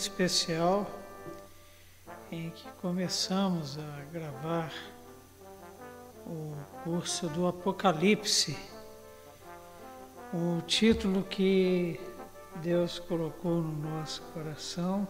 [0.00, 0.86] Especial
[2.30, 4.72] em que começamos a gravar
[6.26, 8.56] o curso do Apocalipse,
[10.32, 12.00] o título que
[12.56, 15.06] Deus colocou no nosso coração,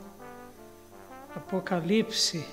[1.37, 2.45] Apocalipse,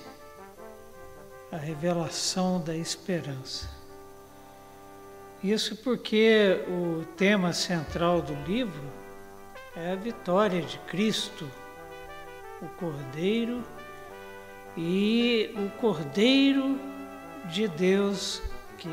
[1.50, 3.68] a revelação da esperança.
[5.42, 8.84] Isso porque o tema central do livro
[9.74, 11.50] é a vitória de Cristo
[12.62, 13.64] o Cordeiro
[14.76, 16.78] e o Cordeiro
[17.46, 18.42] de Deus
[18.78, 18.88] que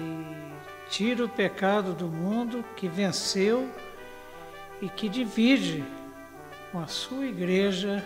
[0.89, 3.69] tira o pecado do mundo, que venceu
[4.81, 5.83] e que divide
[6.71, 8.03] com a sua igreja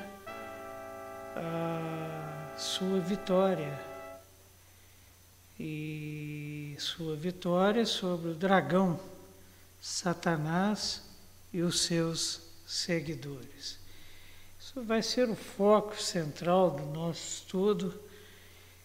[1.36, 3.80] a sua vitória.
[5.60, 9.00] E sua vitória sobre o dragão,
[9.80, 11.04] Satanás
[11.54, 13.81] e os seus seguidores.
[14.72, 17.94] Isso vai ser o foco central do nosso estudo,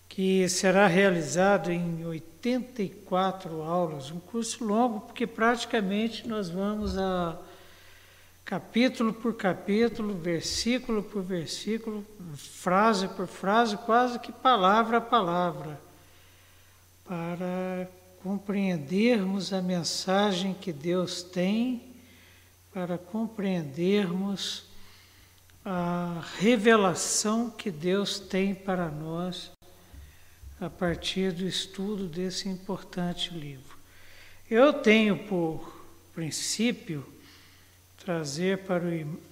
[0.09, 7.39] que será realizado em 84 aulas, um curso longo, porque praticamente nós vamos a
[8.45, 12.05] capítulo por capítulo, versículo por versículo,
[12.35, 15.80] frase por frase, quase que palavra a palavra,
[17.05, 17.89] para
[18.24, 21.80] compreendermos a mensagem que Deus tem,
[22.74, 24.67] para compreendermos
[25.69, 29.51] a revelação que Deus tem para nós
[30.61, 33.77] a partir do estudo desse importante livro.
[34.49, 35.85] Eu tenho por
[36.15, 37.05] princípio
[37.99, 38.85] trazer para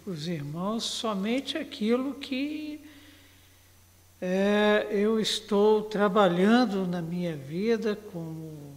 [0.04, 2.80] os irmãos somente aquilo que
[4.20, 8.74] é, eu estou trabalhando na minha vida como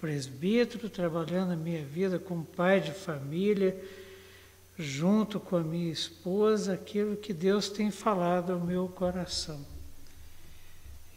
[0.00, 3.76] presbítero, trabalhando na minha vida como pai de família
[4.78, 9.64] junto com a minha esposa, aquilo que Deus tem falado ao meu coração.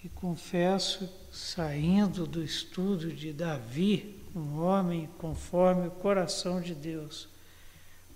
[0.04, 7.28] E confesso, saindo do estudo de Davi, um homem conforme o coração de Deus,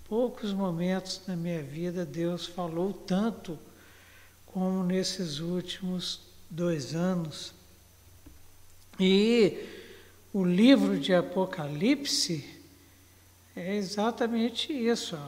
[0.08, 3.58] poucos momentos na minha vida Deus falou tanto
[4.46, 7.52] como nesses últimos dois anos.
[8.98, 9.58] E
[10.32, 12.53] o livro de Apocalipse
[13.56, 15.18] é exatamente isso.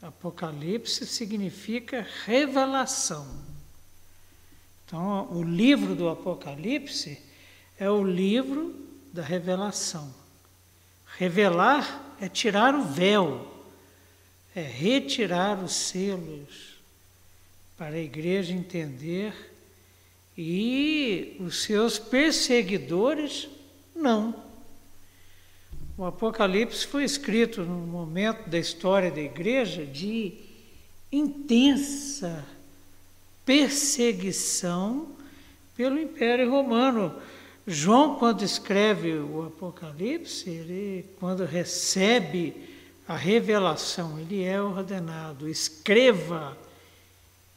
[0.00, 3.26] Apocalipse significa revelação.
[4.86, 7.18] Então, o livro do Apocalipse
[7.78, 8.74] é o livro
[9.12, 10.12] da revelação.
[11.16, 13.50] Revelar é tirar o véu,
[14.54, 16.74] é retirar os selos
[17.76, 19.52] para a igreja entender
[20.36, 23.48] e os seus perseguidores
[23.94, 24.43] não.
[25.96, 30.34] O Apocalipse foi escrito num momento da história da igreja de
[31.12, 32.44] intensa
[33.46, 35.08] perseguição
[35.76, 37.14] pelo Império Romano.
[37.64, 42.56] João, quando escreve o Apocalipse, ele, quando recebe
[43.06, 46.58] a revelação, ele é ordenado: escreva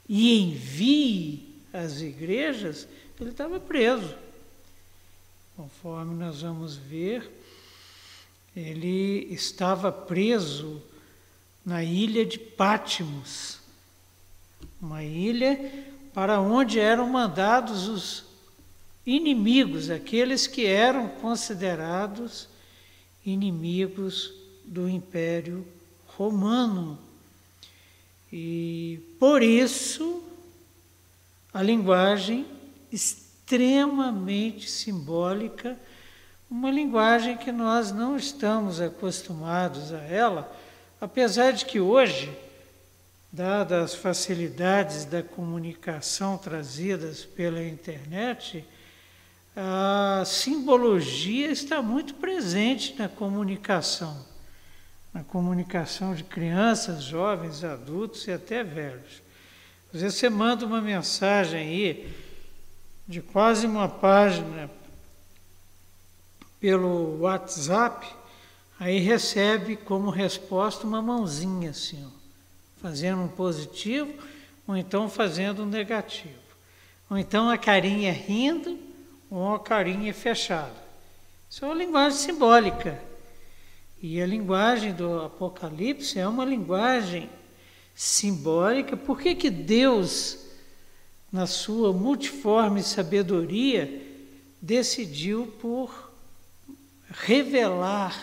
[0.08, 2.88] e envie às igrejas.
[3.20, 4.16] Ele estava preso,
[5.56, 7.37] conforme nós vamos ver
[8.60, 10.82] ele estava preso
[11.64, 13.60] na ilha de Pátimos,
[14.82, 18.26] uma ilha para onde eram mandados os
[19.06, 22.50] inimigos, aqueles que eram considerados
[23.24, 24.34] inimigos
[24.66, 25.64] do Império
[26.08, 26.98] Romano.
[28.34, 30.24] E por isso
[31.54, 32.46] a linguagem
[32.92, 35.78] extremamente simbólica
[36.50, 40.50] uma linguagem que nós não estamos acostumados a ela,
[41.00, 42.32] apesar de que hoje,
[43.32, 48.66] dadas as facilidades da comunicação trazidas pela internet,
[49.56, 54.26] a simbologia está muito presente na comunicação,
[55.14, 59.22] na comunicação de crianças, jovens, adultos e até velhos.
[59.94, 62.16] Às vezes você manda uma mensagem aí
[63.08, 64.70] de quase uma página
[66.60, 68.08] pelo WhatsApp,
[68.80, 72.10] aí recebe como resposta uma mãozinha assim, ó,
[72.82, 74.14] fazendo um positivo
[74.68, 76.36] ou então fazendo um negativo.
[77.10, 78.78] Ou então a carinha rindo
[79.30, 80.76] ou a carinha fechada.
[81.50, 83.02] Isso é uma linguagem simbólica.
[84.02, 87.30] E a linguagem do Apocalipse é uma linguagem
[87.96, 88.96] simbólica.
[88.96, 90.38] Por que, que Deus,
[91.32, 94.06] na sua multiforme sabedoria,
[94.62, 96.07] decidiu por
[97.22, 98.18] revelar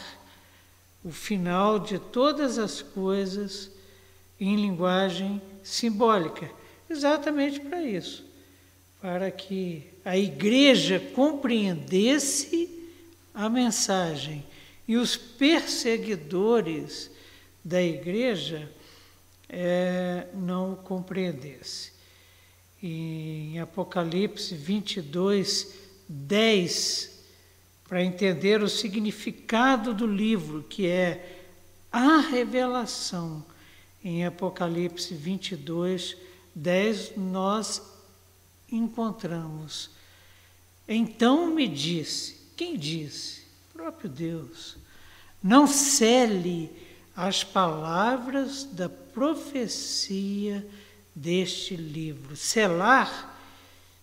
[1.05, 3.71] o final de todas as coisas
[4.41, 6.51] em linguagem simbólica?
[6.89, 8.25] Exatamente para isso
[9.05, 12.71] para que a igreja compreendesse
[13.35, 14.43] a mensagem
[14.89, 17.11] e os perseguidores
[17.63, 18.67] da igreja
[19.47, 21.93] é, não compreendessem.
[22.83, 25.75] Em Apocalipse 22,
[26.09, 27.14] 10,
[27.89, 31.43] para entender o significado do livro, que é
[31.93, 33.45] a revelação,
[34.03, 36.17] em Apocalipse 22,
[36.55, 37.83] 10, nós
[38.71, 39.91] encontramos.
[40.87, 43.43] Então me disse, quem disse?
[43.71, 44.77] O próprio Deus.
[45.43, 46.71] Não cele
[47.17, 50.67] as palavras da profecia
[51.15, 52.37] deste livro.
[52.37, 53.39] Selar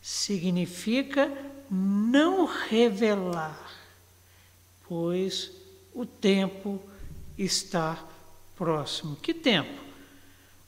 [0.01, 1.31] significa
[1.69, 3.70] não revelar,
[4.91, 5.49] pois
[5.93, 6.77] o tempo
[7.37, 7.97] está
[8.57, 9.15] próximo.
[9.15, 9.81] Que tempo?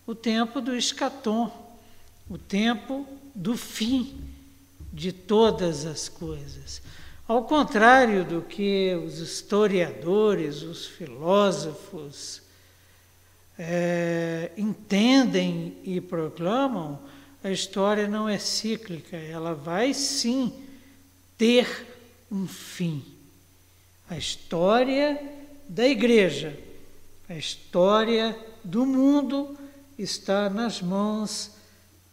[0.07, 1.51] O tempo do escatom,
[2.29, 3.05] o tempo
[3.35, 4.15] do fim
[4.93, 6.81] de todas as coisas.
[7.27, 12.41] Ao contrário do que os historiadores, os filósofos
[13.59, 16.97] é, entendem e proclamam,
[17.43, 20.53] a história não é cíclica, ela vai sim
[21.37, 21.85] ter
[22.31, 23.12] um fim.
[24.13, 25.19] A história
[25.67, 26.55] da igreja,
[27.27, 29.57] a história do mundo
[29.97, 31.49] está nas mãos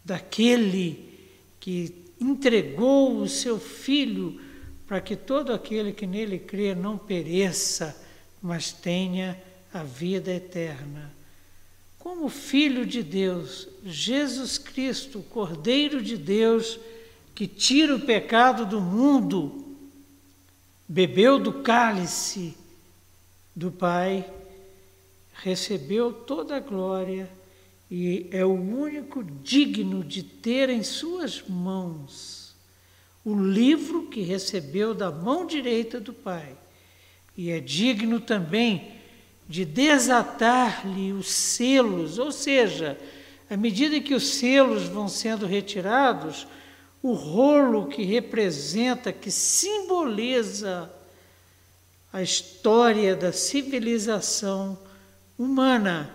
[0.03, 1.13] daquele
[1.59, 4.41] que entregou o seu Filho
[4.87, 7.95] para que todo aquele que nele crê não pereça,
[8.41, 9.39] mas tenha
[9.71, 11.13] a vida eterna.
[11.99, 16.79] Como Filho de Deus, Jesus Cristo, Cordeiro de Deus,
[17.35, 19.60] que tira o pecado do mundo,
[20.91, 22.53] bebeu do cálice
[23.55, 24.29] do Pai,
[25.31, 27.31] recebeu toda a glória
[27.89, 32.53] e é o único digno de ter em suas mãos
[33.23, 36.57] o livro que recebeu da mão direita do Pai,
[37.37, 38.91] e é digno também
[39.47, 42.99] de desatar-lhe os selos, ou seja,
[43.49, 46.45] à medida que os selos vão sendo retirados,
[47.01, 50.91] o rolo que representa, que simboliza
[52.13, 54.77] a história da civilização
[55.37, 56.13] humana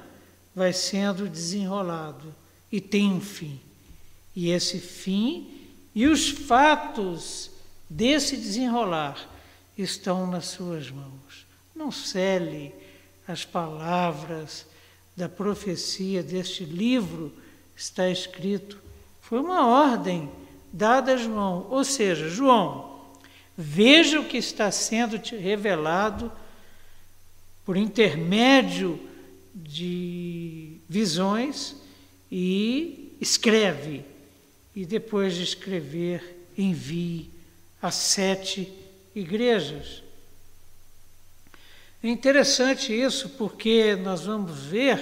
[0.54, 2.34] vai sendo desenrolado
[2.70, 3.58] e tem um fim.
[4.34, 7.50] E esse fim e os fatos
[7.88, 9.28] desse desenrolar
[9.76, 11.46] estão nas suas mãos.
[11.74, 12.72] Não cele
[13.26, 14.66] as palavras
[15.16, 17.32] da profecia deste livro,
[17.74, 18.78] está escrito.
[19.22, 20.30] Foi uma ordem
[20.76, 23.00] dada a João, ou seja, João,
[23.56, 26.30] veja o que está sendo te revelado
[27.64, 29.00] por intermédio
[29.54, 31.76] de visões
[32.30, 34.04] e escreve.
[34.74, 37.30] E depois de escrever, envie
[37.80, 38.70] a sete
[39.14, 40.02] igrejas.
[42.02, 45.00] É interessante isso porque nós vamos ver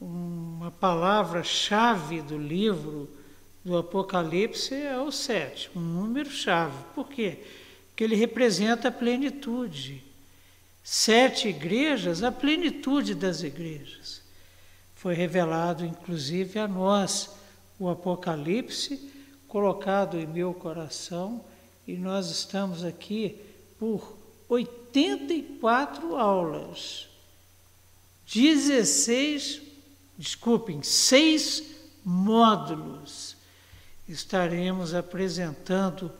[0.00, 3.19] uma palavra-chave do livro
[3.64, 6.76] do Apocalipse é o sete, um número-chave.
[6.94, 7.38] Por quê?
[7.88, 10.02] Porque ele representa a plenitude
[10.82, 14.22] sete igrejas, a plenitude das igrejas.
[14.94, 17.30] Foi revelado, inclusive, a nós
[17.78, 19.00] o Apocalipse,
[19.48, 21.44] colocado em meu coração,
[21.86, 23.40] e nós estamos aqui
[23.78, 24.16] por
[24.48, 27.08] 84 aulas,
[28.32, 29.62] 16,
[30.18, 31.64] desculpem, seis
[32.04, 33.39] módulos.
[34.10, 36.10] Estaremos apresentando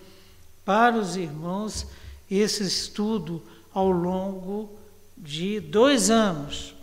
[0.65, 1.89] para os irmãos
[2.31, 3.43] esse estudo
[3.75, 4.71] ao longo
[5.19, 6.75] de dois anos.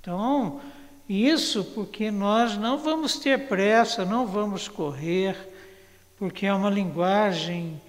[0.00, 0.60] Então,
[1.08, 5.36] isso porque nós não vamos ter pressa, não vamos correr,
[6.16, 7.80] porque é uma linguagem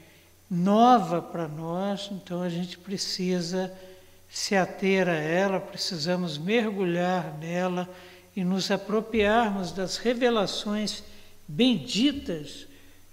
[0.50, 3.72] nova para nós, então a gente precisa
[4.28, 7.88] se ater a ela, precisamos mergulhar nela
[8.36, 11.04] e nos apropriarmos das revelações
[11.48, 12.68] benditas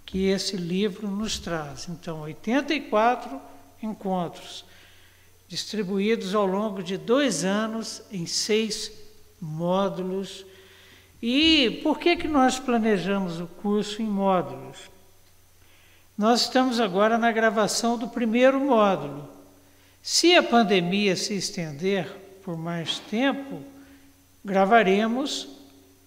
[0.06, 1.88] que esse livro nos traz.
[1.88, 3.40] Então, 84
[3.82, 4.64] encontros,
[5.48, 8.92] distribuídos ao longo de dois anos em seis
[9.40, 10.44] módulos.
[11.22, 14.90] E por que, que nós planejamos o curso em módulos?
[16.16, 19.28] Nós estamos agora na gravação do primeiro módulo.
[20.02, 22.06] Se a pandemia se estender
[22.44, 23.62] por mais tempo,
[24.44, 25.48] gravaremos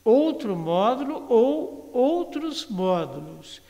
[0.05, 3.61] outro módulo ou outros módulos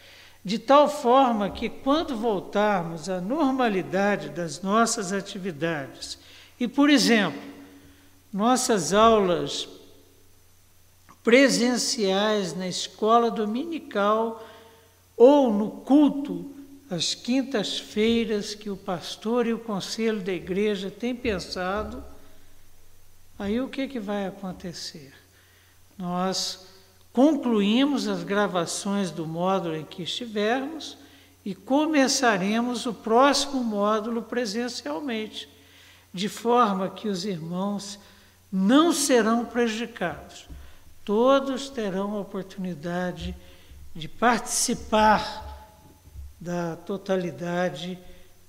[0.45, 6.19] de tal forma que, quando voltarmos à normalidade das nossas atividades,
[6.59, 7.41] e, por exemplo,
[8.31, 9.67] nossas aulas
[11.23, 14.47] presenciais na escola dominical
[15.17, 16.53] ou no culto
[16.91, 22.03] às quintas-feiras que o pastor e o conselho da igreja têm pensado,
[23.39, 25.24] aí o que, que vai acontecer?
[25.97, 26.65] Nós
[27.13, 30.97] concluímos as gravações do módulo em que estivermos
[31.45, 35.47] e começaremos o próximo módulo presencialmente,
[36.13, 37.99] de forma que os irmãos
[38.51, 40.47] não serão prejudicados.
[41.03, 43.35] Todos terão a oportunidade
[43.93, 45.55] de participar
[46.39, 47.97] da totalidade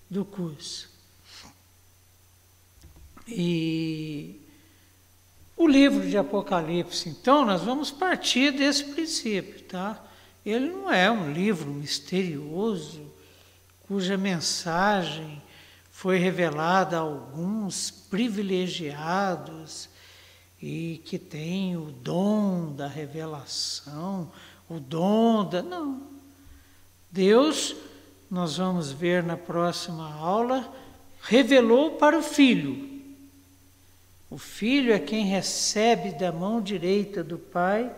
[0.09, 0.89] do curso.
[3.29, 4.41] E
[5.57, 9.99] o livro de Apocalipse, então, nós vamos partir desse princípio, tá?
[10.45, 13.01] Ele não é um livro misterioso,
[13.89, 15.43] cuja mensagem
[15.91, 19.89] foi revelada a alguns privilegiados
[20.61, 24.31] e que tem o dom da revelação,
[24.69, 25.63] o dom da.
[25.63, 26.03] Não.
[27.11, 27.75] Deus,
[28.31, 30.71] nós vamos ver na próxima aula,
[31.23, 32.96] revelou para o Filho
[34.29, 37.95] o filho é quem recebe da mão direita do pai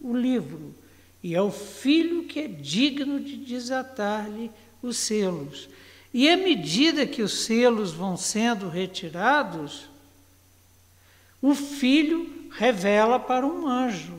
[0.00, 0.74] o livro,
[1.22, 5.68] e é o filho que é digno de desatar-lhe os selos.
[6.14, 9.88] E à medida que os selos vão sendo retirados,
[11.42, 14.14] o filho revela para um anjo.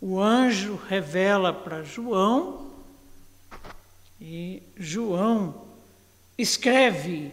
[0.00, 2.68] O anjo revela para João,
[4.20, 5.66] e João
[6.36, 7.32] escreve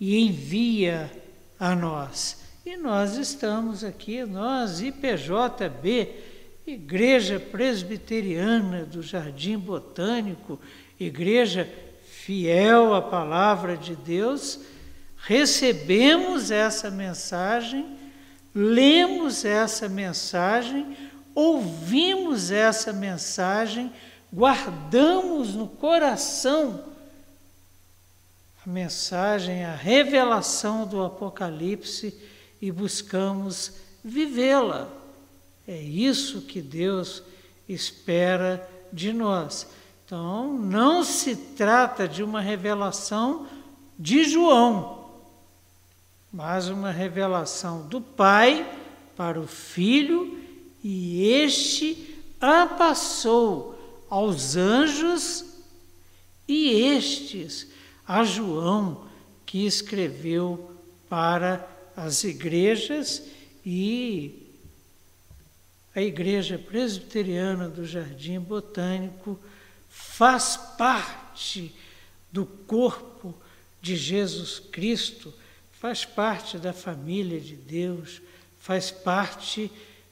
[0.00, 1.10] e envia
[1.58, 2.43] a nós.
[2.66, 6.08] E nós estamos aqui, nós, IPJB,
[6.66, 10.58] Igreja Presbiteriana do Jardim Botânico,
[10.98, 11.70] igreja
[12.08, 14.60] fiel à palavra de Deus,
[15.18, 17.98] recebemos essa mensagem,
[18.54, 20.96] lemos essa mensagem,
[21.34, 23.92] ouvimos essa mensagem,
[24.32, 26.82] guardamos no coração
[28.64, 32.32] a mensagem, a revelação do Apocalipse
[32.64, 34.88] e buscamos vivê-la.
[35.68, 37.22] É isso que Deus
[37.68, 39.66] espera de nós.
[40.06, 43.46] Então, não se trata de uma revelação
[43.98, 45.10] de João,
[46.32, 48.66] mas uma revelação do Pai
[49.14, 50.38] para o Filho,
[50.82, 55.44] e este a passou aos anjos
[56.48, 57.66] e estes
[58.08, 59.04] a João,
[59.44, 60.70] que escreveu
[61.10, 63.22] para as igrejas
[63.64, 64.44] e
[65.94, 69.38] a Igreja Presbiteriana do Jardim Botânico
[69.88, 71.74] faz parte
[72.32, 73.32] do corpo
[73.80, 75.32] de Jesus Cristo,
[75.72, 78.20] faz parte da família de Deus,
[78.58, 79.70] faz parte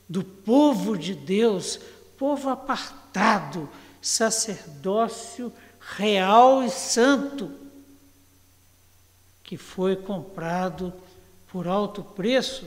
[0.09, 1.81] do povo de Deus,
[2.17, 3.69] povo apartado,
[4.01, 7.51] sacerdócio real e santo,
[9.43, 10.93] que foi comprado
[11.53, 12.67] por alto preço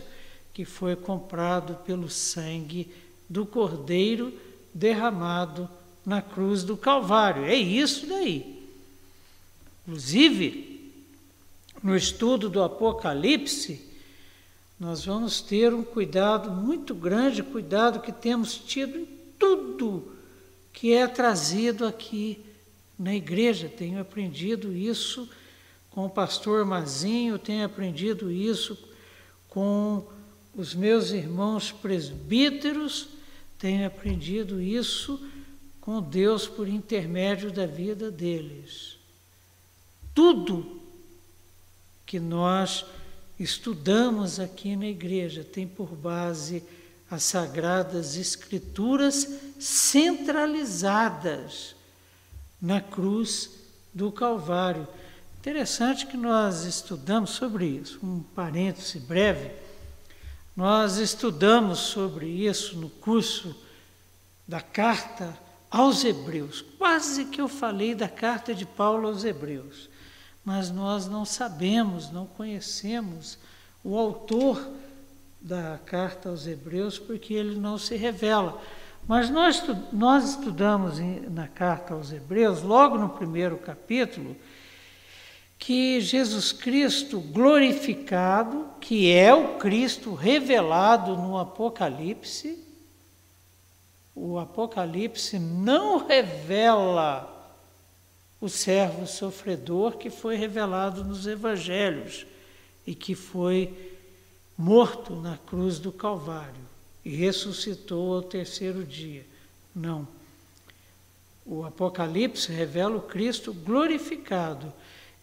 [0.53, 2.93] que foi comprado pelo sangue
[3.27, 4.31] do Cordeiro
[4.71, 5.67] derramado
[6.05, 7.43] na cruz do Calvário.
[7.45, 8.63] É isso daí.
[9.81, 10.93] Inclusive,
[11.81, 13.81] no estudo do Apocalipse,
[14.79, 19.07] nós vamos ter um cuidado muito grande, cuidado que temos tido em
[19.39, 20.13] tudo
[20.71, 22.39] que é trazido aqui
[22.99, 23.67] na igreja.
[23.67, 25.27] Tenho aprendido isso
[25.95, 28.77] com o pastor Mazinho, tenho aprendido isso
[29.47, 30.05] com
[30.53, 33.07] os meus irmãos presbíteros,
[33.57, 35.25] tenho aprendido isso
[35.79, 38.97] com Deus por intermédio da vida deles.
[40.13, 40.81] Tudo
[42.05, 42.83] que nós
[43.39, 46.61] estudamos aqui na igreja tem por base
[47.09, 51.73] as sagradas escrituras centralizadas
[52.61, 53.51] na cruz
[53.93, 54.85] do Calvário.
[55.45, 59.51] Interessante que nós estudamos sobre isso, um parêntese breve.
[60.57, 63.55] Nós estudamos sobre isso no curso
[64.47, 65.37] da carta
[65.69, 66.65] aos Hebreus.
[66.79, 69.87] Quase que eu falei da carta de Paulo aos Hebreus,
[70.43, 73.37] mas nós não sabemos, não conhecemos
[73.83, 74.67] o autor
[75.39, 78.59] da carta aos Hebreus porque ele não se revela.
[79.07, 80.95] Mas nós, nós estudamos
[81.29, 84.35] na carta aos Hebreus, logo no primeiro capítulo,
[85.65, 92.63] que Jesus Cristo glorificado, que é o Cristo revelado no Apocalipse,
[94.13, 97.51] o Apocalipse não revela
[98.39, 102.27] o servo sofredor que foi revelado nos evangelhos
[102.85, 103.91] e que foi
[104.55, 106.61] morto na cruz do Calvário
[107.03, 109.25] e ressuscitou ao terceiro dia.
[109.73, 110.07] Não.
[111.43, 114.71] O Apocalipse revela o Cristo glorificado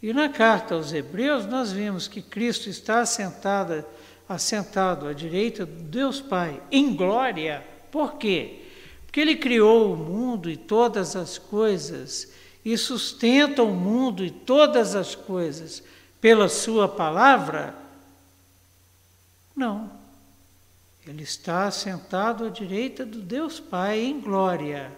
[0.02, 3.84] e na carta aos Hebreus, nós vimos que Cristo está assentado,
[4.28, 7.64] assentado à direita do Deus Pai, em glória.
[7.88, 8.64] Por quê?
[9.06, 12.32] Porque Ele criou o mundo e todas as coisas,
[12.64, 15.84] e sustenta o mundo e todas as coisas
[16.20, 17.72] pela Sua palavra?
[19.54, 19.88] Não.
[21.06, 24.90] Ele está assentado à direita do Deus Pai em glória.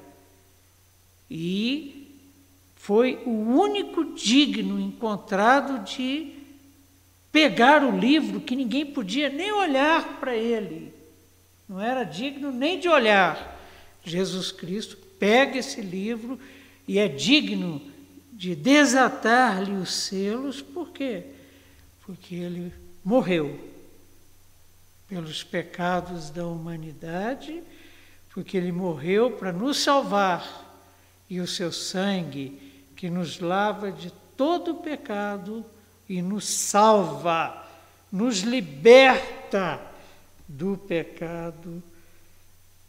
[1.31, 2.04] E
[2.85, 6.35] foi o único digno encontrado de
[7.33, 10.93] pegar o livro que ninguém podia nem olhar para ele.
[11.67, 13.59] Não era digno nem de olhar.
[14.05, 16.39] Jesus Cristo pega esse livro
[16.87, 17.81] e é digno
[18.31, 21.23] de desatar-lhe os selos, por quê?
[22.03, 22.71] Porque ele
[23.03, 23.59] morreu
[25.09, 27.63] pelos pecados da humanidade,
[28.35, 30.63] porque ele morreu para nos salvar
[31.31, 32.64] e o seu sangue
[32.97, 35.65] que nos lava de todo pecado
[36.09, 37.67] e nos salva,
[38.11, 39.81] nos liberta
[40.47, 41.83] do pecado.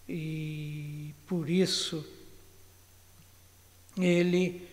[0.08, 2.06] E por isso
[3.98, 4.68] ele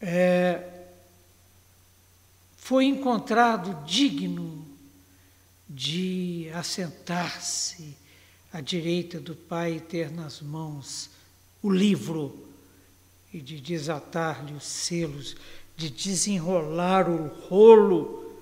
[0.00, 0.86] é,
[2.56, 4.66] foi encontrado digno
[5.68, 7.96] de assentar-se
[8.52, 11.10] à direita do Pai e ter nas mãos
[11.62, 12.47] o livro
[13.32, 15.36] e de desatar-lhe os selos,
[15.76, 18.36] de desenrolar o rolo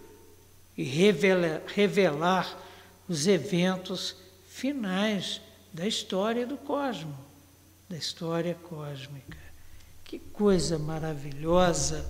[0.77, 2.63] e revelar,
[3.09, 4.17] os eventos
[4.49, 5.41] finais
[5.73, 7.15] da história do cosmos,
[7.89, 9.39] da história cósmica.
[10.05, 12.05] Que coisa maravilhosa,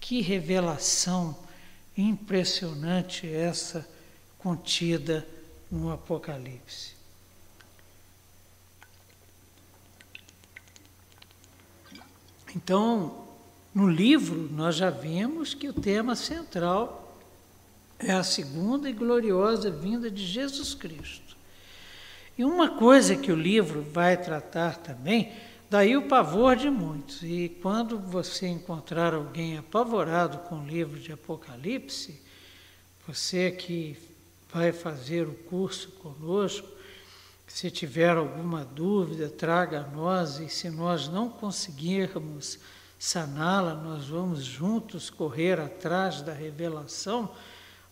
[0.00, 1.36] que revelação
[1.96, 3.86] impressionante essa
[4.38, 5.26] contida
[5.70, 6.95] no Apocalipse.
[12.56, 13.26] Então,
[13.74, 17.20] no livro, nós já vimos que o tema central
[17.98, 21.36] é a segunda e gloriosa vinda de Jesus Cristo.
[22.38, 25.34] E uma coisa que o livro vai tratar também,
[25.68, 27.22] daí o pavor de muitos.
[27.22, 32.22] E quando você encontrar alguém apavorado com o livro de Apocalipse,
[33.06, 33.98] você que
[34.50, 36.66] vai fazer o curso conosco,
[37.46, 42.58] se tiver alguma dúvida, traga a nós, e se nós não conseguirmos
[42.98, 47.30] saná-la, nós vamos juntos correr atrás da revelação.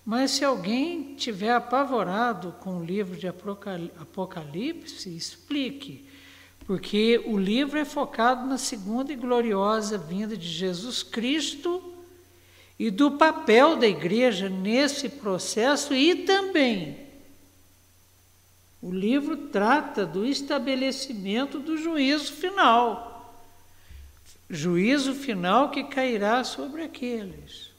[0.04, 6.08] Mas se alguém tiver apavorado com o livro de Apocalipse, explique,
[6.66, 11.82] porque o livro é focado na segunda e gloriosa vinda de Jesus Cristo
[12.78, 17.03] e do papel da igreja nesse processo e também
[18.84, 23.34] o livro trata do estabelecimento do juízo final.
[24.50, 27.72] Juízo final que cairá sobre aqueles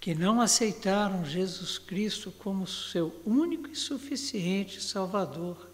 [0.00, 5.68] que não aceitaram Jesus Cristo como seu único e suficiente Salvador,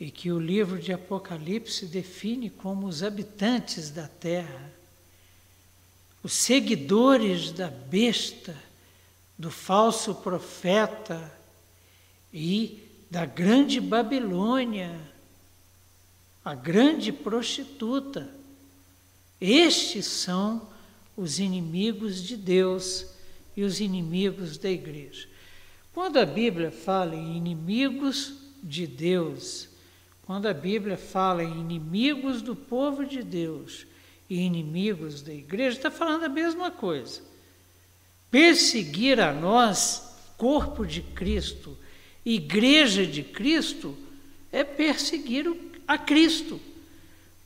[0.00, 4.70] e que o livro de Apocalipse define como os habitantes da terra,
[6.22, 8.54] os seguidores da besta
[9.38, 11.32] do falso profeta
[12.32, 14.98] e da grande Babilônia,
[16.44, 18.30] a grande prostituta.
[19.40, 20.68] Estes são
[21.16, 23.06] os inimigos de Deus
[23.56, 25.28] e os inimigos da igreja.
[25.92, 29.68] Quando a Bíblia fala em inimigos de Deus,
[30.26, 33.86] quando a Bíblia fala em inimigos do povo de Deus
[34.28, 37.22] e inimigos da igreja, está falando a mesma coisa.
[38.36, 41.74] Perseguir a nós, corpo de Cristo,
[42.22, 43.96] igreja de Cristo,
[44.52, 45.50] é perseguir
[45.88, 46.60] a Cristo.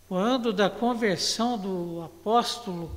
[0.09, 2.91] quando da conversão do apóstolo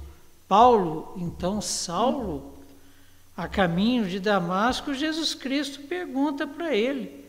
[0.47, 2.57] Paulo, então Saulo,
[3.37, 7.23] a caminho de Damasco, Jesus Cristo pergunta para ele: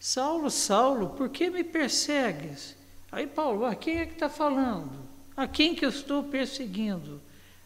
[0.00, 2.74] Saulo, Saulo, por que me persegues?
[3.12, 5.00] Aí Paulo, a quem é que está falando?
[5.36, 7.20] A quem que eu estou perseguindo?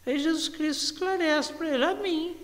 [0.07, 2.35] Aí Jesus Cristo esclarece para ele: a mim.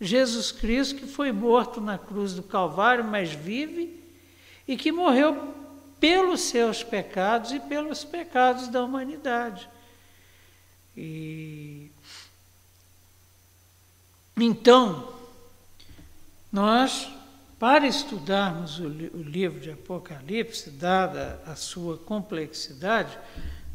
[0.00, 4.00] Jesus Cristo que foi morto na cruz do Calvário, mas vive
[4.66, 5.54] e que morreu
[6.00, 9.68] pelos seus pecados e pelos pecados da humanidade.
[10.96, 11.90] E
[14.36, 15.12] então,
[16.50, 17.08] nós,
[17.58, 23.16] para estudarmos o, o livro de Apocalipse, dada a sua complexidade,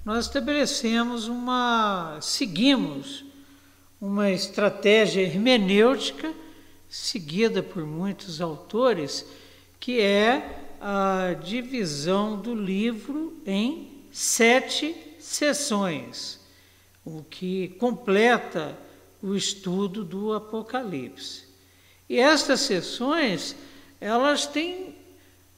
[0.07, 3.25] nós estabelecemos uma, seguimos
[3.99, 6.33] uma estratégia hermenêutica
[6.87, 9.25] seguida por muitos autores,
[9.81, 16.39] que é a divisão do livro em sete sessões,
[17.03, 18.77] o que completa
[19.21, 21.43] o estudo do Apocalipse.
[22.07, 23.57] E estas sessões,
[23.99, 24.95] elas têm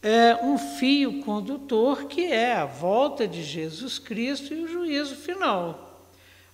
[0.01, 6.07] é, um fio condutor que é a volta de Jesus Cristo e o juízo final.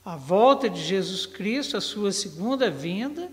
[0.03, 3.29] A volta de Jesus Cristo, a sua segunda vinda,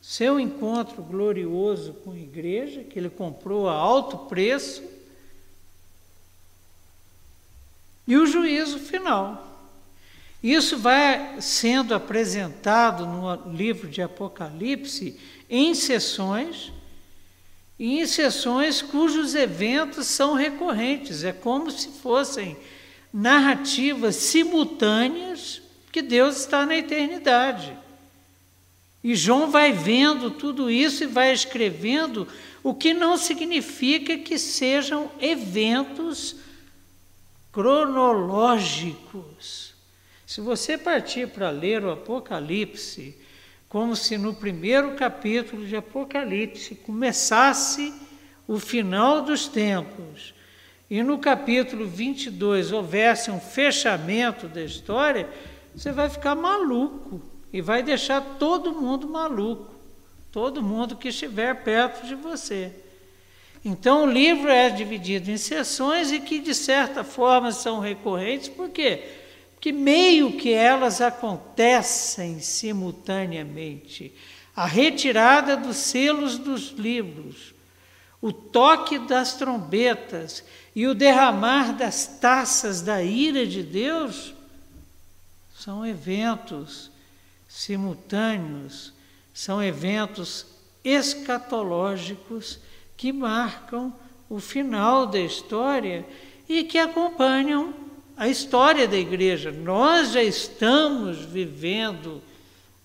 [0.00, 4.82] seu encontro glorioso com a igreja, que ele comprou a alto preço,
[8.06, 9.44] e o juízo final.
[10.42, 15.18] Isso vai sendo apresentado no livro de Apocalipse
[15.50, 16.72] em sessões,
[17.78, 22.56] e em sessões cujos eventos são recorrentes, é como se fossem
[23.12, 25.62] narrativas simultâneas
[25.92, 27.72] que Deus está na eternidade.
[29.02, 32.28] E João vai vendo tudo isso e vai escrevendo,
[32.62, 36.36] o que não significa que sejam eventos
[37.52, 39.72] cronológicos.
[40.26, 43.14] Se você partir para ler o Apocalipse,
[43.68, 47.92] como se no primeiro capítulo de Apocalipse começasse
[48.46, 50.34] o final dos tempos,
[50.90, 55.28] e no capítulo 22 houvesse um fechamento da história,
[55.74, 57.20] você vai ficar maluco
[57.52, 59.74] e vai deixar todo mundo maluco,
[60.32, 62.72] todo mundo que estiver perto de você.
[63.62, 68.70] Então o livro é dividido em sessões e que de certa forma são recorrentes, por
[68.70, 68.96] quê?
[68.96, 69.17] Porque
[69.72, 74.12] meio que elas acontecem simultaneamente.
[74.54, 77.54] A retirada dos selos dos livros,
[78.20, 80.44] o toque das trombetas
[80.74, 84.34] e o derramar das taças da ira de Deus
[85.56, 86.90] são eventos
[87.48, 88.92] simultâneos,
[89.34, 90.46] são eventos
[90.84, 92.58] escatológicos
[92.96, 93.92] que marcam
[94.28, 96.06] o final da história
[96.48, 97.87] e que acompanham
[98.18, 99.52] a história da igreja.
[99.52, 102.20] Nós já estamos vivendo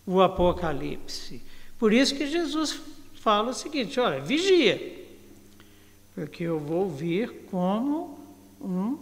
[0.06, 1.42] o Apocalipse.
[1.80, 2.80] Por isso que Jesus
[3.16, 5.06] fala o seguinte: olha, vigia,
[6.14, 8.20] porque eu vou vir como
[8.62, 8.98] um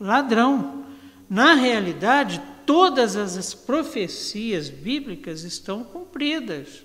[0.00, 0.86] ladrão.
[1.28, 6.82] Na realidade, todas as profecias bíblicas estão cumpridas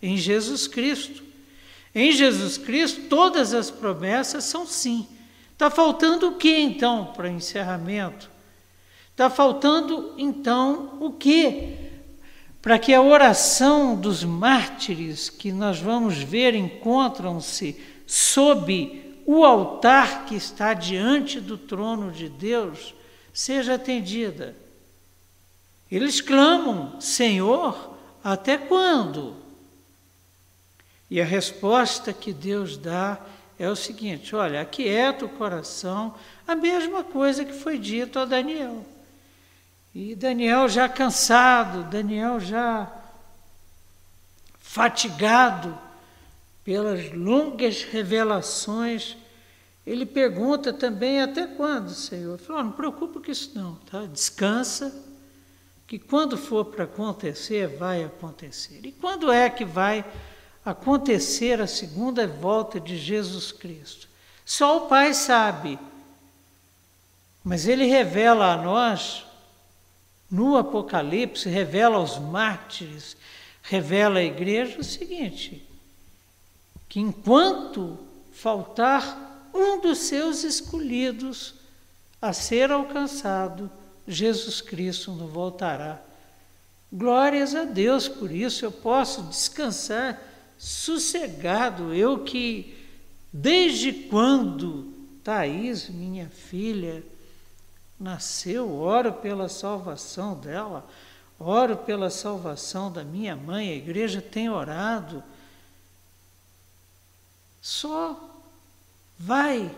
[0.00, 1.22] em Jesus Cristo.
[1.94, 5.06] Em Jesus Cristo, todas as promessas são sim.
[5.54, 8.28] Está faltando o que então para encerramento?
[9.10, 11.76] Está faltando então o que?
[12.60, 20.34] Para que a oração dos mártires que nós vamos ver encontram-se sob o altar que
[20.34, 22.92] está diante do trono de Deus
[23.32, 24.56] seja atendida.
[25.88, 29.36] Eles clamam: Senhor, até quando?
[31.08, 33.20] E a resposta que Deus dá
[33.58, 36.14] é o seguinte: olha, aquieta o coração,
[36.46, 38.84] a mesma coisa que foi dito a Daniel.
[39.94, 42.92] E Daniel já cansado, Daniel já
[44.58, 45.78] fatigado
[46.64, 49.16] pelas longas revelações,
[49.86, 52.38] ele pergunta também até quando, Senhor?
[52.38, 54.06] Falou, oh, não preocupa com isso não, tá?
[54.06, 54.92] Descansa,
[55.86, 58.80] que quando for para acontecer, vai acontecer.
[58.82, 60.33] E quando é que vai acontecer
[60.64, 64.08] a segunda volta de Jesus Cristo?
[64.44, 65.78] Só o Pai sabe.
[67.42, 69.26] Mas ele revela a nós,
[70.30, 73.16] no Apocalipse, revela aos mártires,
[73.62, 75.68] revela à igreja o seguinte:
[76.88, 77.98] que enquanto
[78.32, 81.54] faltar um dos seus escolhidos
[82.20, 83.70] a ser alcançado,
[84.08, 86.00] Jesus Cristo não voltará.
[86.90, 92.76] Glórias a Deus por isso, eu posso descansar sossegado, eu que
[93.32, 97.02] desde quando Thaís, minha filha,
[97.98, 100.88] nasceu, oro pela salvação dela,
[101.38, 105.22] oro pela salvação da minha mãe, a igreja tem orado.
[107.60, 108.42] Só
[109.18, 109.74] vai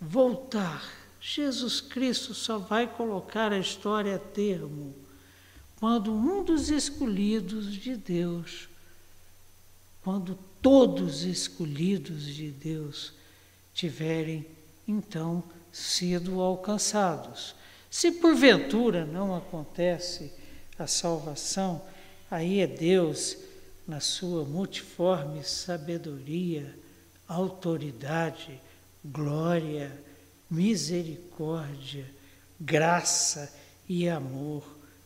[0.00, 0.82] voltar.
[1.20, 4.94] Jesus Cristo só vai colocar a história a termo
[5.84, 8.68] quando um dos escolhidos de Deus,
[10.04, 13.14] quando todos escolhidos de Deus
[13.72, 14.44] tiverem
[14.86, 17.54] então sido alcançados.
[17.90, 20.30] Se porventura não acontece
[20.78, 21.82] a salvação,
[22.30, 23.38] aí é Deus,
[23.88, 26.78] na sua multiforme sabedoria,
[27.26, 28.60] autoridade,
[29.02, 29.90] glória,
[30.50, 32.04] misericórdia,
[32.60, 33.50] graça
[33.88, 34.64] e amor,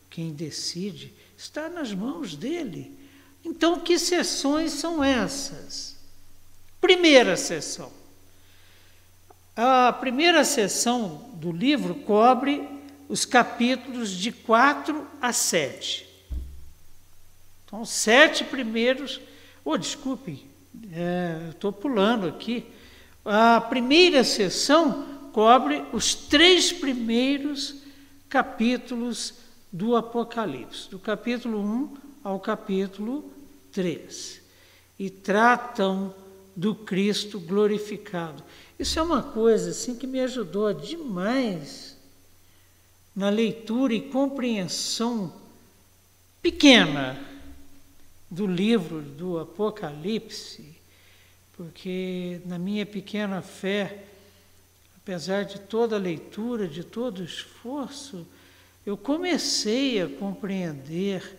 [0.09, 2.98] quem decide está nas mãos dele.
[3.43, 5.95] Então, que sessões são essas?
[6.81, 7.91] Primeira sessão.
[9.55, 12.67] A primeira sessão do livro cobre
[13.09, 16.07] os capítulos de 4 a 7.
[17.65, 19.19] Então, sete primeiros.
[19.63, 20.47] Oh, desculpe,
[20.91, 22.65] é, estou pulando aqui.
[23.23, 27.75] A primeira sessão cobre os três primeiros
[28.27, 29.35] capítulos
[29.71, 33.31] do Apocalipse, do capítulo 1 ao capítulo
[33.71, 34.41] 3,
[34.97, 36.13] e tratam
[36.55, 38.43] do Cristo glorificado.
[38.77, 41.97] Isso é uma coisa assim que me ajudou demais
[43.15, 45.33] na leitura e compreensão
[46.41, 47.19] pequena
[48.29, 50.77] do livro do Apocalipse,
[51.57, 54.05] porque na minha pequena fé,
[54.97, 58.25] apesar de toda a leitura, de todo o esforço,
[58.85, 61.37] eu comecei a compreender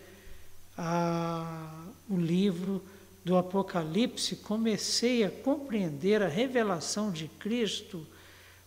[2.09, 2.83] o livro
[3.23, 8.05] do Apocalipse, comecei a compreender a revelação de Cristo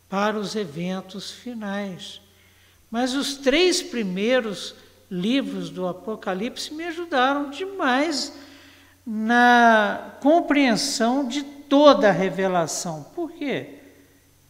[0.09, 2.21] para os eventos finais.
[2.91, 4.77] Mas os três primeiros
[5.11, 8.33] livros do Apocalipse me ajudaram demais
[9.05, 13.03] na compreensão de toda a revelação.
[13.15, 13.75] Por quê?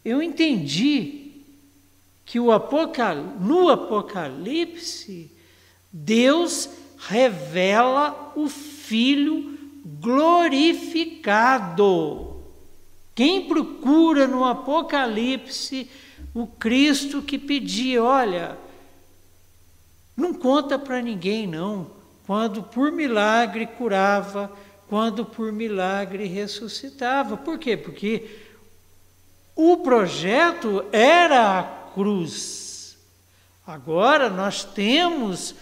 [0.05, 1.33] Eu entendi
[2.27, 3.17] que o Apocal...
[3.17, 5.31] no Apocalipse
[5.91, 6.69] Deus
[7.09, 9.57] revela o Filho
[10.01, 12.35] glorificado.
[13.15, 15.89] Quem procura no Apocalipse
[16.35, 18.59] o Cristo que pedia, olha,
[20.17, 21.91] não conta para ninguém não,
[22.27, 24.51] quando por milagre curava,
[24.89, 27.37] quando por milagre ressuscitava.
[27.37, 27.77] Por quê?
[27.77, 28.41] Porque
[29.55, 32.99] o projeto era a cruz.
[33.67, 35.55] Agora nós temos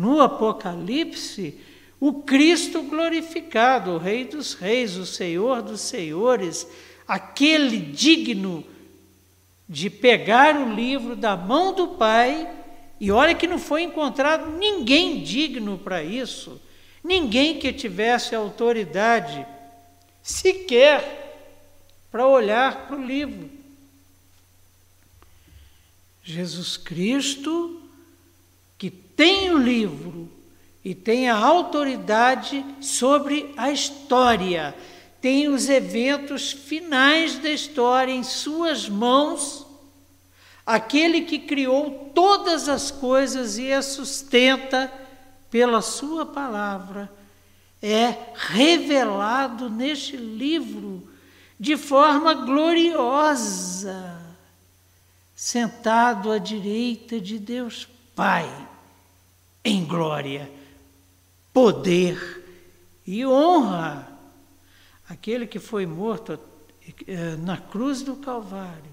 [0.00, 1.60] no Apocalipse
[2.00, 6.66] o Cristo glorificado, o Rei dos Reis, o Senhor dos Senhores,
[7.06, 8.64] aquele digno
[9.68, 12.50] de pegar o livro da mão do Pai,
[12.98, 16.58] e olha que não foi encontrado ninguém digno para isso,
[17.04, 19.46] ninguém que tivesse autoridade
[20.22, 21.60] sequer
[22.10, 23.50] para olhar para o livro.
[26.24, 27.79] Jesus Cristo,
[29.20, 30.30] tem o livro,
[30.82, 34.74] e tem a autoridade sobre a história,
[35.20, 39.66] tem os eventos finais da história em suas mãos.
[40.64, 44.90] Aquele que criou todas as coisas e as sustenta
[45.50, 47.12] pela Sua palavra,
[47.82, 51.06] é revelado neste livro
[51.58, 54.18] de forma gloriosa,
[55.36, 58.69] sentado à direita de Deus Pai,
[59.64, 60.50] em glória
[61.52, 62.42] poder
[63.06, 64.08] e honra.
[65.08, 66.38] Aquele que foi morto
[67.06, 68.92] eh, na cruz do Calvário,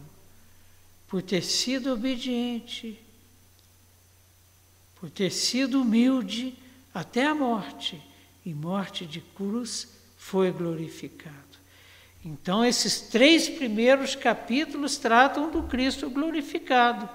[1.08, 2.99] por ter sido obediente,
[4.99, 6.58] por ter sido humilde
[6.93, 8.01] até a morte,
[8.43, 11.36] e morte de cruz, foi glorificado.
[12.25, 17.08] Então, esses três primeiros capítulos tratam do Cristo glorificado.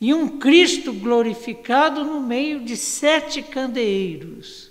[0.00, 4.70] E um Cristo glorificado no meio de sete candeeiros,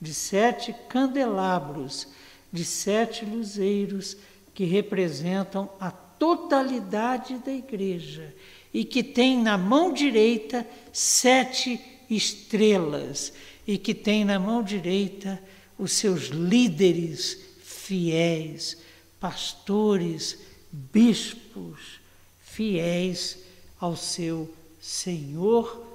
[0.00, 2.08] de sete candelabros,
[2.52, 4.16] de sete luzeiros
[4.52, 8.34] que representam a totalidade da igreja
[8.74, 13.32] e que tem na mão direita sete estrelas
[13.66, 15.40] e que tem na mão direita
[15.78, 18.76] os seus líderes fiéis,
[19.20, 20.38] pastores,
[20.72, 22.00] bispos
[22.42, 23.49] fiéis
[23.80, 25.86] ao seu Senhor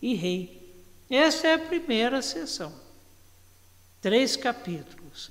[0.00, 0.62] e Rei.
[1.10, 2.72] Essa é a primeira sessão.
[4.00, 5.30] Três capítulos.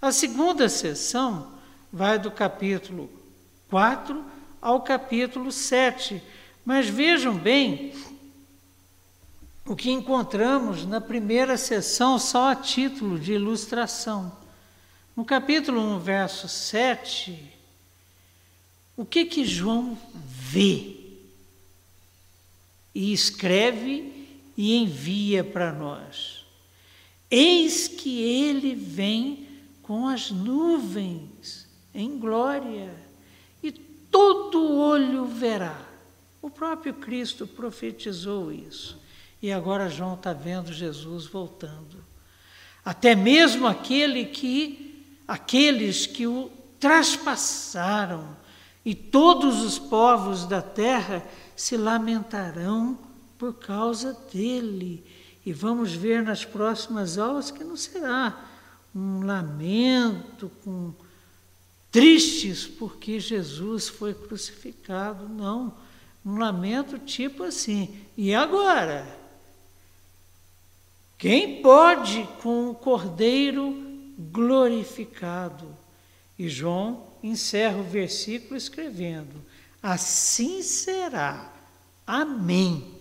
[0.00, 1.52] A segunda sessão
[1.92, 3.10] vai do capítulo
[3.68, 4.24] 4
[4.60, 6.22] ao capítulo 7,
[6.64, 7.94] Mas vejam bem
[9.66, 14.36] o que encontramos na primeira sessão, só a título de ilustração.
[15.16, 17.52] No capítulo 1, verso 7,
[18.96, 20.99] o que que João vê?
[22.94, 26.44] E escreve e envia para nós.
[27.30, 29.48] Eis que ele vem
[29.82, 32.94] com as nuvens em glória,
[33.62, 35.80] e todo olho verá.
[36.42, 38.98] O próprio Cristo profetizou isso.
[39.42, 42.04] E agora João está vendo Jesus voltando.
[42.84, 48.36] Até mesmo aquele que, aqueles que o traspassaram,
[48.84, 51.22] e todos os povos da terra
[51.60, 52.98] se lamentarão
[53.36, 55.04] por causa dele.
[55.44, 58.48] E vamos ver nas próximas aulas que não será
[58.94, 60.94] um lamento com
[61.92, 65.76] tristes porque Jesus foi crucificado, não.
[66.24, 68.06] Um lamento tipo assim.
[68.16, 69.06] E agora?
[71.18, 73.76] Quem pode com o Cordeiro
[74.16, 75.76] glorificado?
[76.38, 79.49] E João encerra o versículo escrevendo:
[79.82, 81.52] Assim será.
[82.06, 82.94] Amém.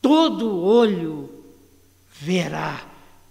[0.00, 1.44] Todo olho
[2.10, 2.86] verá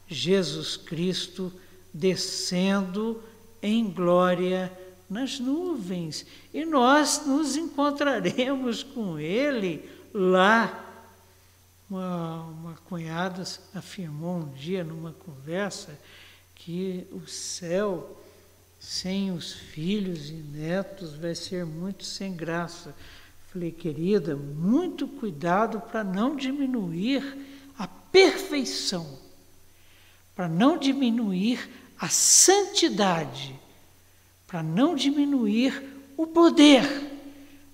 [0.07, 1.51] Jesus Cristo
[1.93, 3.21] descendo
[3.61, 4.71] em glória
[5.09, 10.83] nas nuvens, e nós nos encontraremos com Ele lá.
[11.89, 15.97] Uma, uma cunhada afirmou um dia numa conversa
[16.53, 18.21] que o céu
[18.79, 22.95] sem os filhos e netos vai ser muito sem graça.
[23.51, 27.23] Falei, querida, muito cuidado para não diminuir
[27.77, 29.17] a perfeição,
[30.35, 33.55] para não diminuir a santidade,
[34.45, 35.83] para não diminuir
[36.15, 36.83] o poder,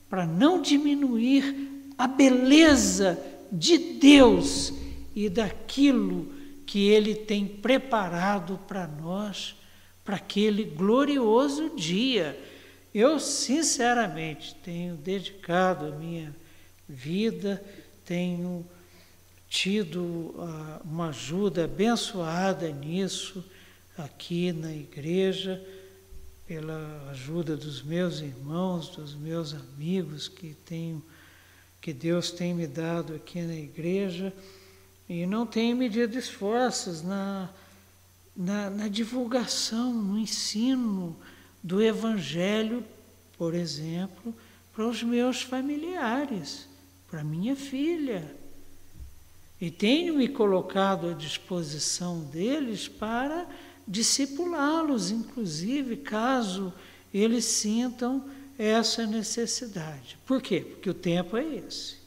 [0.10, 4.74] para não diminuir a beleza de Deus
[5.16, 6.34] e daquilo
[6.66, 9.56] que Ele tem preparado para nós
[10.04, 12.40] para aquele glorioso dia.
[12.94, 16.36] Eu, sinceramente, tenho dedicado a minha
[16.88, 17.64] vida,
[18.06, 18.66] tenho
[19.50, 23.44] tido uh, uma ajuda abençoada nisso
[23.98, 25.64] aqui na igreja,
[26.48, 31.04] pela ajuda dos meus irmãos, dos meus amigos que tenho
[31.84, 34.32] que Deus tem me dado aqui na igreja
[35.10, 37.50] e não tenho medido esforços na
[38.36, 41.16] na, na divulgação, no ensino
[41.62, 42.84] do Evangelho,
[43.38, 44.34] por exemplo,
[44.74, 46.68] para os meus familiares,
[47.10, 48.36] para minha filha.
[49.62, 53.48] E tenho me colocado à disposição deles para
[53.88, 56.74] discipulá-los, inclusive, caso
[57.14, 58.26] eles sintam
[58.58, 60.18] essa necessidade.
[60.26, 60.62] Por quê?
[60.62, 61.98] Porque o tempo é esse.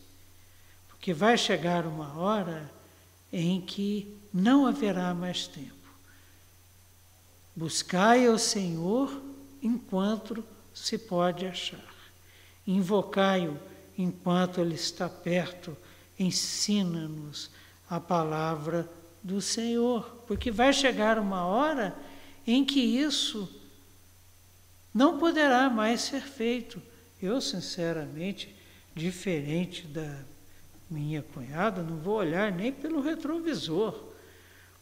[0.88, 2.70] Porque vai chegar uma hora
[3.32, 5.75] em que não haverá mais tempo.
[7.56, 9.18] Buscai ao Senhor
[9.62, 11.94] enquanto se pode achar.
[12.66, 13.58] Invocai-o
[13.96, 15.74] enquanto Ele está perto.
[16.18, 17.50] Ensina-nos
[17.88, 18.86] a palavra
[19.22, 21.96] do Senhor, porque vai chegar uma hora
[22.46, 23.48] em que isso
[24.92, 26.80] não poderá mais ser feito.
[27.22, 28.54] Eu, sinceramente,
[28.94, 30.20] diferente da
[30.90, 34.05] minha cunhada, não vou olhar nem pelo retrovisor.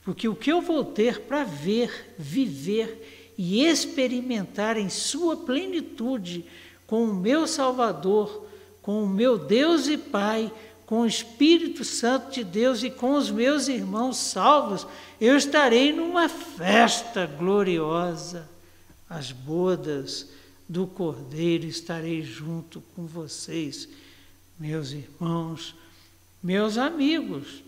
[0.05, 6.45] Porque o que eu vou ter para ver, viver e experimentar em sua plenitude
[6.87, 8.47] com o meu Salvador,
[8.83, 10.53] com o meu Deus e Pai,
[10.85, 14.87] com o Espírito Santo de Deus e com os meus irmãos salvos,
[15.19, 18.49] eu estarei numa festa gloriosa.
[19.09, 20.29] As bodas
[20.69, 23.89] do Cordeiro estarei junto com vocês,
[24.59, 25.75] meus irmãos,
[26.43, 27.63] meus amigos.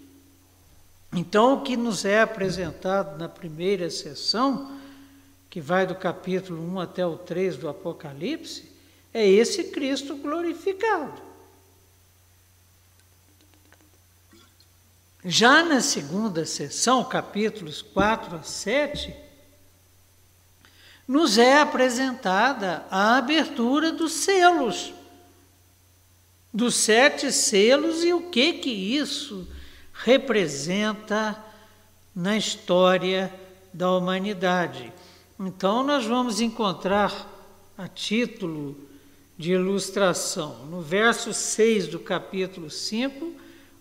[1.13, 4.79] Então, o que nos é apresentado na primeira sessão,
[5.49, 8.71] que vai do capítulo 1 até o 3 do Apocalipse,
[9.15, 11.23] é esse Cristo glorificado.
[15.25, 19.27] Já na segunda sessão, capítulos 4 a 7,
[21.07, 24.93] nos é apresentada a abertura dos selos,
[26.53, 29.49] dos sete selos e o que que isso
[30.03, 31.43] representa
[32.15, 33.33] na história
[33.73, 34.93] da humanidade.
[35.39, 37.33] Então, nós vamos encontrar
[37.77, 38.77] a título
[39.37, 43.33] de ilustração, no verso 6 do capítulo 5,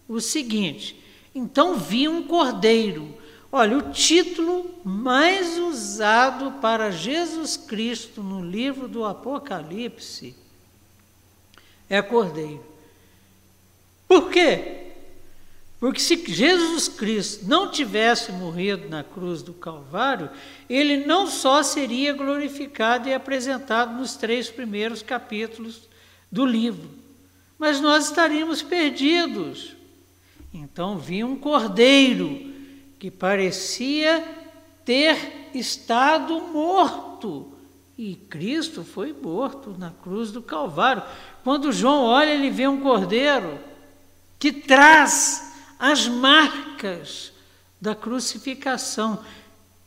[0.08, 1.02] o seguinte:
[1.34, 3.16] Então vi um cordeiro.
[3.52, 10.36] Olha, o título mais usado para Jesus Cristo no livro do Apocalipse
[11.90, 12.66] é cordeiro.
[14.06, 14.85] Por quê?
[15.80, 20.30] Porque se Jesus Cristo não tivesse morrido na cruz do Calvário,
[20.70, 25.82] ele não só seria glorificado e apresentado nos três primeiros capítulos
[26.32, 26.90] do livro,
[27.58, 29.76] mas nós estaríamos perdidos.
[30.54, 32.54] Então vinha um cordeiro
[32.98, 34.24] que parecia
[34.86, 37.52] ter estado morto.
[37.98, 41.04] E Cristo foi morto na cruz do Calvário.
[41.44, 43.58] Quando João olha, ele vê um cordeiro
[44.38, 45.45] que traz
[45.80, 47.32] as marcas
[47.80, 49.24] da crucificação.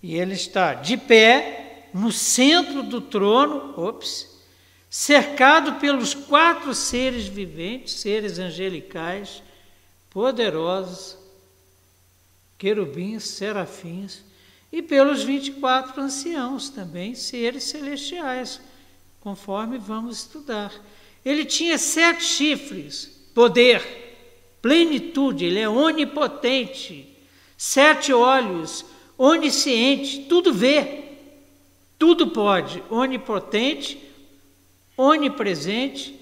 [0.03, 4.39] E ele está de pé no centro do trono, ops,
[4.89, 9.43] cercado pelos quatro seres viventes, seres angelicais,
[10.11, 11.17] poderosos,
[12.57, 14.23] querubins, serafins,
[14.71, 18.61] e pelos 24 anciãos também, seres celestiais,
[19.21, 20.73] conforme vamos estudar.
[21.25, 24.08] Ele tinha sete chifres, poder
[24.61, 27.17] plenitude, ele é onipotente,
[27.57, 28.85] sete olhos,
[29.17, 31.05] onisciente, tudo vê,
[31.99, 33.99] tudo pode, onipotente,
[34.97, 36.15] onipresente,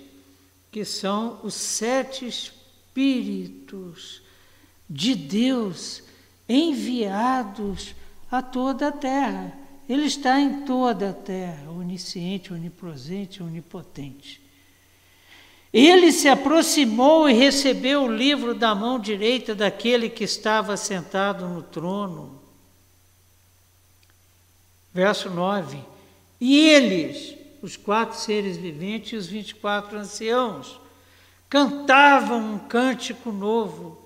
[0.71, 4.23] que são os sete espíritos
[4.89, 6.03] de Deus
[6.49, 7.95] enviados
[8.31, 9.59] a toda a terra.
[9.89, 14.46] Ele está em toda a terra, onisciente, onipresente, onipotente.
[15.79, 21.63] Ele se aproximou e recebeu o livro da mão direita daquele que estava sentado no
[21.63, 22.41] trono.
[24.95, 25.79] Verso 9.
[26.41, 30.81] E eles, os quatro seres viventes e os vinte e quatro anciãos,
[31.47, 34.01] cantavam um cântico novo.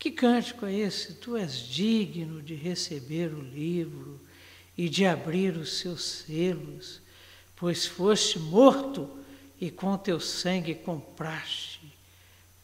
[0.00, 1.12] Que cântico é esse?
[1.12, 4.20] Tu és digno de receber o livro
[4.76, 7.00] e de abrir os seus selos,
[7.54, 9.21] pois foste morto
[9.62, 11.96] e com teu sangue compraste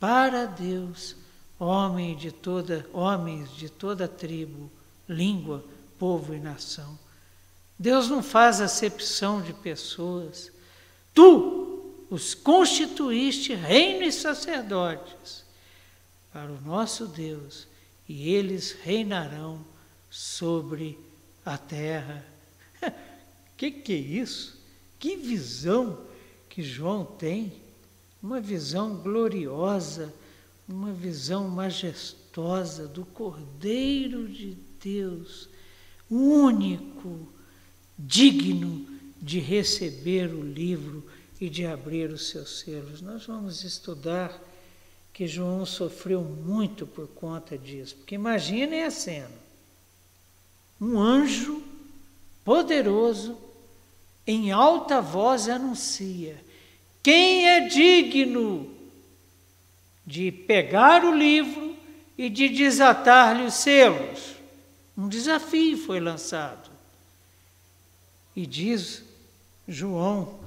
[0.01, 1.14] para Deus
[1.57, 4.68] homem de toda, homens de toda tribo,
[5.09, 5.64] língua,
[5.96, 6.99] povo e nação.
[7.78, 10.51] Deus não faz acepção de pessoas.
[11.14, 15.44] Tu os constituíste reino e sacerdotes
[16.32, 17.68] para o nosso Deus,
[18.09, 19.64] e eles reinarão
[20.11, 20.99] sobre
[21.46, 22.26] a terra.
[23.57, 24.61] que que é isso?
[24.99, 26.07] Que visão
[26.59, 27.52] que João tem,
[28.20, 30.12] uma visão gloriosa,
[30.68, 35.48] uma visão majestosa do Cordeiro de Deus,
[36.11, 37.28] único,
[37.96, 38.84] digno
[39.22, 41.09] de receber o livro
[41.40, 43.00] e de abrir os seus selos.
[43.00, 44.36] Nós vamos estudar
[45.12, 49.30] que João sofreu muito por conta disso, porque imaginem a cena:
[50.80, 51.62] um anjo
[52.44, 53.38] poderoso
[54.26, 56.47] em alta voz anuncia:
[57.09, 58.70] quem é digno
[60.04, 61.74] de pegar o livro
[62.18, 64.34] e de desatar-lhe os selos?
[64.94, 66.70] Um desafio foi lançado.
[68.36, 69.02] E diz
[69.66, 70.38] João,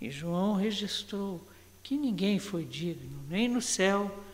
[0.00, 1.44] e João registrou
[1.82, 4.24] que ninguém foi digno, nem no céu,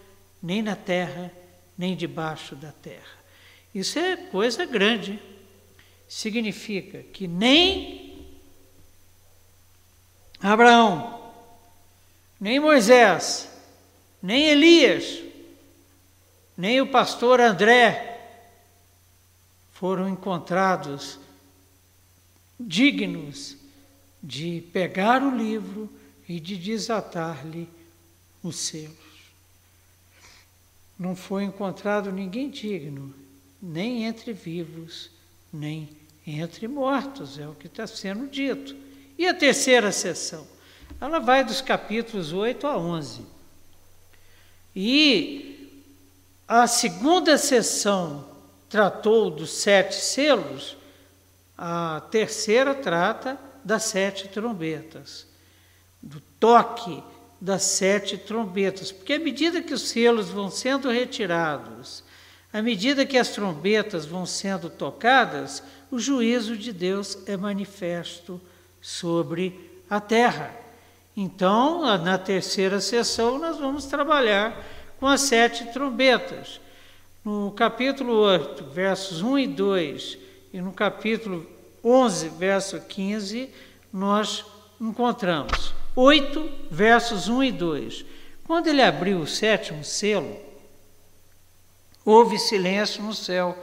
[0.42, 1.32] nem na terra,
[1.78, 3.16] nem debaixo da terra.
[3.74, 5.18] Isso é coisa grande.
[6.06, 8.28] Significa que nem
[10.38, 11.21] Abraão,
[12.42, 13.48] nem Moisés,
[14.20, 15.22] nem Elias,
[16.58, 18.20] nem o pastor André
[19.70, 21.20] foram encontrados
[22.58, 23.56] dignos
[24.20, 25.88] de pegar o livro
[26.28, 27.68] e de desatar-lhe
[28.42, 28.96] os selos.
[30.98, 33.14] Não foi encontrado ninguém digno,
[33.62, 35.12] nem entre vivos,
[35.52, 35.88] nem
[36.26, 38.74] entre mortos, é o que está sendo dito.
[39.16, 40.44] E a terceira sessão?
[41.00, 43.26] Ela vai dos capítulos 8 a 11.
[44.74, 45.80] E
[46.48, 48.24] a segunda sessão
[48.68, 50.76] tratou dos sete selos,
[51.56, 55.26] a terceira trata das sete trombetas,
[56.02, 57.02] do toque
[57.40, 62.02] das sete trombetas, porque à medida que os selos vão sendo retirados,
[62.52, 68.40] à medida que as trombetas vão sendo tocadas, o juízo de Deus é manifesto
[68.80, 70.61] sobre a terra.
[71.16, 74.64] Então, na terceira sessão, nós vamos trabalhar
[74.98, 76.58] com as sete trombetas.
[77.22, 80.18] No capítulo 8, versos 1 e 2,
[80.54, 81.46] e no capítulo
[81.84, 83.50] 11, verso 15,
[83.92, 84.44] nós
[84.80, 88.04] encontramos 8, versos 1 e 2.
[88.44, 90.34] Quando ele abriu o sétimo selo,
[92.04, 93.56] houve silêncio no céu.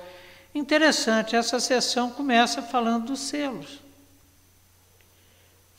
[0.54, 3.89] Interessante, essa sessão começa falando dos selos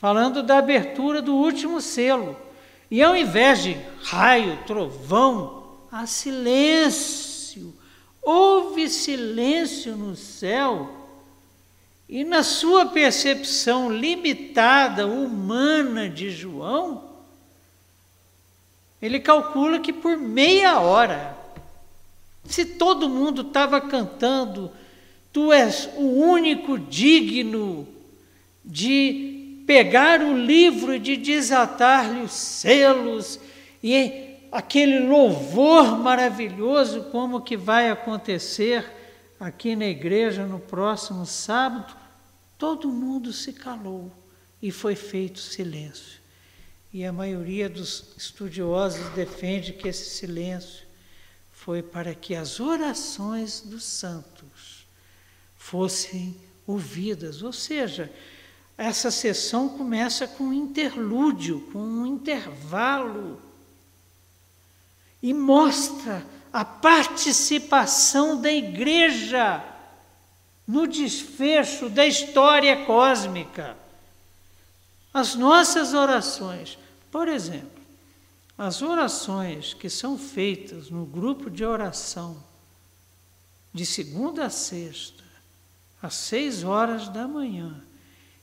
[0.01, 2.35] falando da abertura do último selo.
[2.89, 7.71] E ao invés de raio, trovão, há silêncio.
[8.19, 10.89] Houve silêncio no céu.
[12.09, 17.07] E na sua percepção limitada, humana de João,
[18.99, 21.37] ele calcula que por meia hora,
[22.43, 24.71] se todo mundo estava cantando,
[25.31, 27.87] tu és o único digno
[28.65, 29.30] de
[29.65, 33.39] pegar o livro e de desatar-lhe os selos
[33.83, 38.85] e aquele louvor maravilhoso como que vai acontecer
[39.39, 41.95] aqui na igreja no próximo sábado,
[42.57, 44.11] todo mundo se calou
[44.61, 46.19] e foi feito silêncio.
[46.93, 50.85] E a maioria dos estudiosos defende que esse silêncio
[51.51, 54.85] foi para que as orações dos santos
[55.55, 56.35] fossem
[56.67, 58.11] ouvidas, ou seja,
[58.81, 63.39] essa sessão começa com um interlúdio, com um intervalo,
[65.21, 69.63] e mostra a participação da igreja
[70.67, 73.77] no desfecho da história cósmica.
[75.13, 76.79] As nossas orações,
[77.11, 77.83] por exemplo,
[78.57, 82.43] as orações que são feitas no grupo de oração
[83.71, 85.23] de segunda a sexta,
[86.01, 87.79] às seis horas da manhã,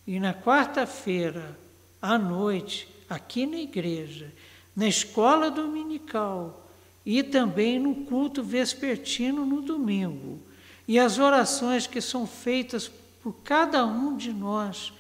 [0.09, 1.55] e na quarta-feira,
[2.01, 4.33] à noite, aqui na igreja,
[4.75, 6.67] na escola dominical
[7.05, 10.41] e também no culto vespertino no domingo.
[10.89, 12.91] E as orações que são feitas
[13.23, 14.95] por cada um de nós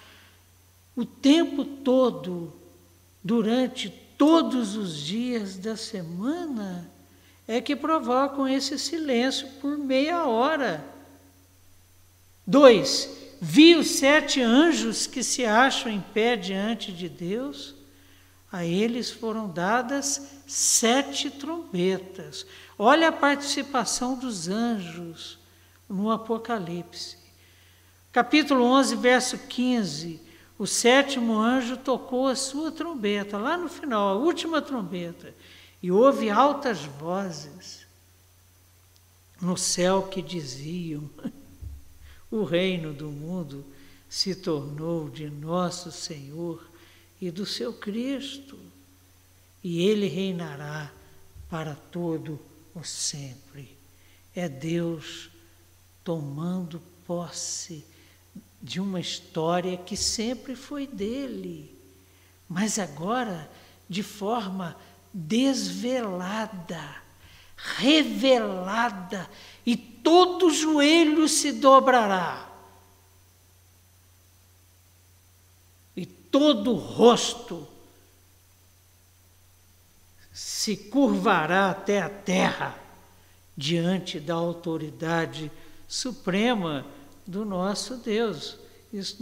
[0.94, 2.52] o tempo todo,
[3.24, 3.88] durante
[4.18, 6.86] todos os dias da semana,
[7.46, 10.84] é que provocam esse silêncio por meia hora.
[12.46, 17.74] Dois, Vi os sete anjos que se acham em pé diante de Deus.
[18.50, 22.46] A eles foram dadas sete trombetas.
[22.78, 25.38] Olha a participação dos anjos
[25.88, 27.18] no Apocalipse.
[28.10, 30.20] Capítulo 11, verso 15.
[30.58, 35.32] O sétimo anjo tocou a sua trombeta, lá no final, a última trombeta,
[35.80, 37.86] e houve altas vozes
[39.40, 41.08] no céu que diziam:
[42.30, 43.64] o reino do mundo
[44.08, 46.66] se tornou de nosso Senhor
[47.20, 48.58] e do seu Cristo,
[49.62, 50.90] e ele reinará
[51.50, 52.38] para todo
[52.74, 53.76] o sempre.
[54.34, 55.30] É Deus
[56.04, 57.84] tomando posse
[58.62, 61.74] de uma história que sempre foi dele,
[62.48, 63.50] mas agora
[63.88, 64.76] de forma
[65.12, 67.02] desvelada,
[67.56, 69.28] revelada
[70.08, 72.48] todo joelho se dobrará,
[75.94, 77.68] e todo rosto
[80.32, 82.74] se curvará até a terra
[83.54, 85.52] diante da autoridade
[85.86, 86.86] suprema
[87.26, 88.56] do nosso Deus.
[88.90, 89.18] Isso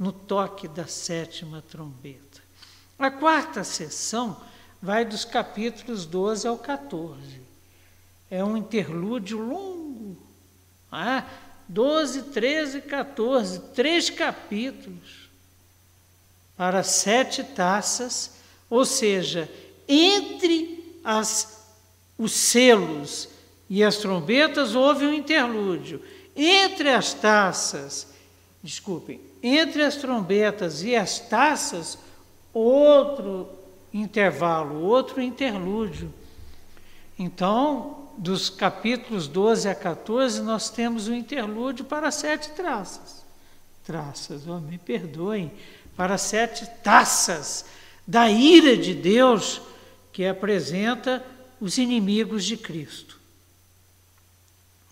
[0.00, 2.40] no toque da sétima trombeta.
[2.98, 4.40] A quarta sessão
[4.80, 7.42] vai dos capítulos 12 ao 14.
[8.30, 9.85] É um interlúdio longo
[10.90, 11.24] ah,
[11.68, 15.28] 12, 13, 14, três capítulos
[16.56, 18.32] para sete taças,
[18.70, 19.50] ou seja,
[19.86, 21.66] entre as,
[22.16, 23.28] os selos
[23.68, 26.02] e as trombetas houve um interlúdio.
[26.34, 28.08] Entre as taças,
[28.62, 31.98] desculpem, entre as trombetas e as taças,
[32.52, 33.48] outro
[33.92, 36.12] intervalo, outro interlúdio.
[37.18, 43.24] Então, dos capítulos 12 a 14, nós temos o um interlúdio para sete traças.
[43.84, 45.52] Traças, oh, me perdoem,
[45.96, 47.64] para sete taças
[48.06, 49.60] da ira de Deus
[50.12, 51.24] que apresenta
[51.60, 53.18] os inimigos de Cristo.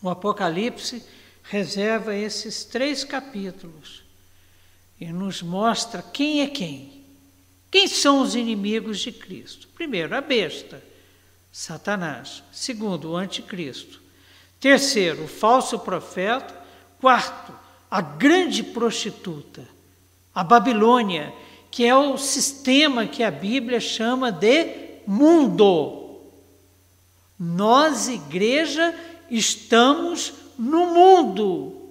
[0.03, 1.03] O Apocalipse
[1.43, 4.03] reserva esses três capítulos
[5.01, 7.05] e nos mostra quem é quem.
[7.71, 9.69] Quem são os inimigos de Cristo?
[9.75, 10.83] Primeiro, a besta
[11.57, 12.43] Satanás.
[12.51, 14.03] Segundo, o anticristo.
[14.59, 16.53] Terceiro, o falso profeta.
[17.01, 17.53] Quarto,
[17.89, 19.63] a grande prostituta,
[20.35, 21.33] a Babilônia,
[21.71, 24.67] que é o sistema que a Bíblia chama de
[25.07, 26.19] mundo.
[27.39, 28.93] Nós, igreja,
[29.31, 31.89] estamos no mundo.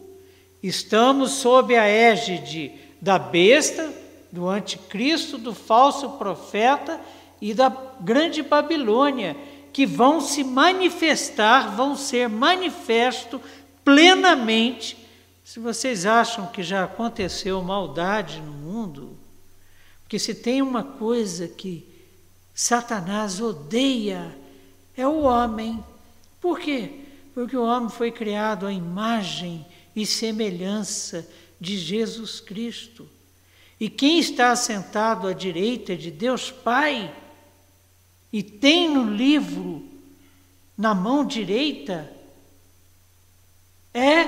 [0.61, 3.93] Estamos sob a égide da besta,
[4.29, 6.99] do anticristo, do falso profeta
[7.43, 9.35] e da grande Babilônia,
[9.73, 13.41] que vão se manifestar, vão ser manifesto
[13.83, 14.95] plenamente.
[15.43, 19.17] Se vocês acham que já aconteceu maldade no mundo,
[20.03, 21.91] porque se tem uma coisa que
[22.53, 24.37] Satanás odeia
[24.95, 25.83] é o homem.
[26.39, 27.01] Por quê?
[27.33, 29.65] Porque o homem foi criado à imagem
[29.95, 31.27] e semelhança
[31.59, 33.09] de Jesus Cristo.
[33.79, 37.11] E quem está assentado à direita de Deus Pai
[38.33, 39.85] e tem no livro
[40.75, 42.11] na mão direita
[43.93, 44.27] é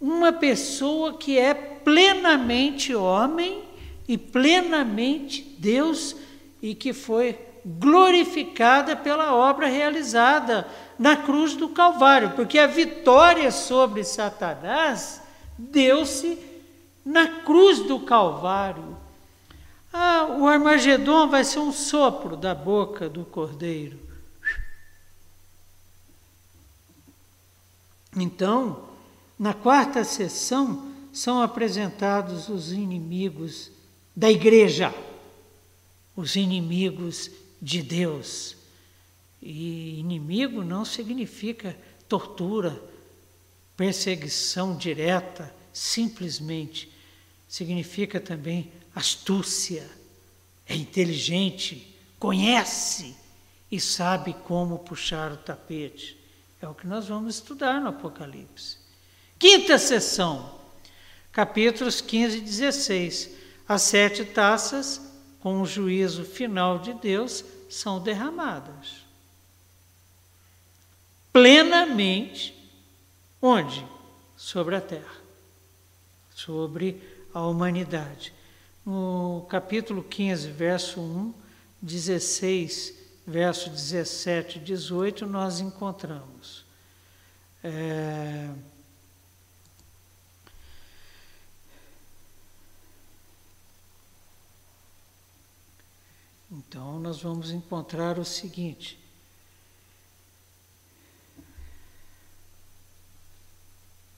[0.00, 3.62] uma pessoa que é plenamente homem
[4.08, 6.16] e plenamente Deus
[6.60, 10.66] e que foi glorificada pela obra realizada
[10.98, 15.22] na cruz do Calvário, porque a vitória sobre Satanás
[15.56, 16.38] deu-se
[17.04, 18.96] na cruz do Calvário.
[19.92, 23.96] Ah, o Armagedon vai ser um sopro da boca do Cordeiro.
[28.16, 28.88] Então,
[29.38, 33.70] na quarta sessão, são apresentados os inimigos
[34.16, 34.92] da igreja,
[36.16, 37.30] os inimigos
[37.60, 38.56] de Deus.
[39.40, 41.78] E inimigo não significa
[42.08, 42.82] tortura,
[43.76, 46.90] perseguição direta, simplesmente.
[47.48, 50.01] Significa também astúcia,
[50.72, 53.14] é inteligente, conhece
[53.70, 56.18] e sabe como puxar o tapete.
[56.60, 58.78] É o que nós vamos estudar no Apocalipse.
[59.38, 60.58] Quinta sessão,
[61.30, 63.30] capítulos 15 e 16.
[63.68, 65.00] As sete taças,
[65.40, 69.02] com o juízo final de Deus, são derramadas.
[71.32, 72.54] Plenamente,
[73.40, 73.84] onde?
[74.36, 75.16] Sobre a terra,
[76.34, 77.00] sobre
[77.32, 78.32] a humanidade.
[78.84, 81.34] No capítulo 15, verso 1,
[81.80, 82.94] 16,
[83.26, 86.64] verso 17 e 18, nós encontramos.
[87.62, 88.50] É,
[96.54, 98.98] Então, nós vamos encontrar o seguinte: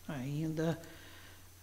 [0.08, 0.80] ainda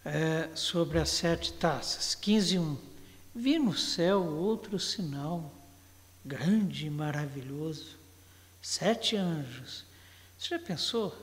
[0.05, 2.90] é, sobre as sete taças, 15.1.
[3.33, 5.53] Vi no céu outro sinal,
[6.23, 7.97] grande e maravilhoso,
[8.61, 9.85] sete anjos.
[10.37, 11.15] Você já pensou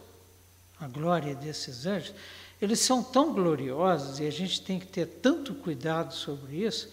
[0.81, 2.15] a glória desses anjos?
[2.61, 6.89] Eles são tão gloriosos e a gente tem que ter tanto cuidado sobre isso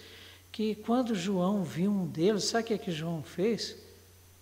[0.52, 3.76] que quando João viu um deles, sabe o que, é que João fez?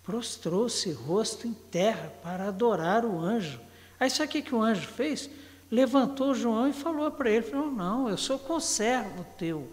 [0.02, 3.60] Prostrou-se rosto em terra para adorar o anjo.
[3.98, 5.30] Aí sabe o que, que o anjo fez?
[5.70, 9.72] Levantou João e falou para ele: falou, Não, eu sou conservo teu.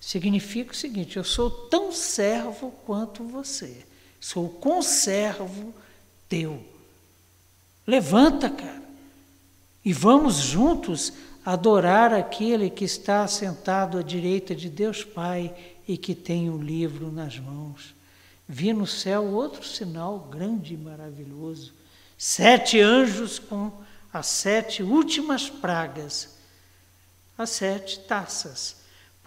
[0.00, 3.84] Significa o seguinte: eu sou tão servo quanto você.
[4.20, 5.74] Sou conservo
[6.28, 6.62] teu.
[7.86, 8.82] Levanta, cara,
[9.84, 11.12] e vamos juntos
[11.44, 15.54] adorar aquele que está sentado à direita de Deus Pai
[15.86, 17.94] e que tem um livro nas mãos.
[18.46, 21.72] Vi no céu outro sinal grande e maravilhoso:
[22.16, 23.72] sete anjos com
[24.12, 26.36] as sete últimas pragas,
[27.36, 28.76] as sete taças,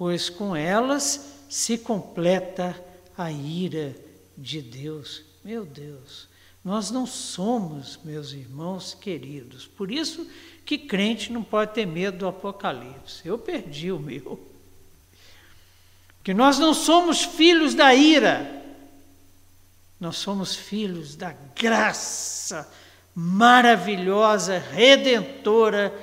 [0.02, 2.76] pois com elas se completa
[3.16, 3.96] a ira
[4.36, 5.22] de Deus.
[5.44, 6.28] Meu Deus,
[6.66, 10.28] nós não somos, meus irmãos queridos, por isso
[10.66, 13.28] que crente não pode ter medo do Apocalipse.
[13.28, 14.44] Eu perdi o meu
[16.24, 18.60] que nós não somos filhos da ira,
[20.00, 22.68] nós somos filhos da graça
[23.14, 25.94] maravilhosa, redentora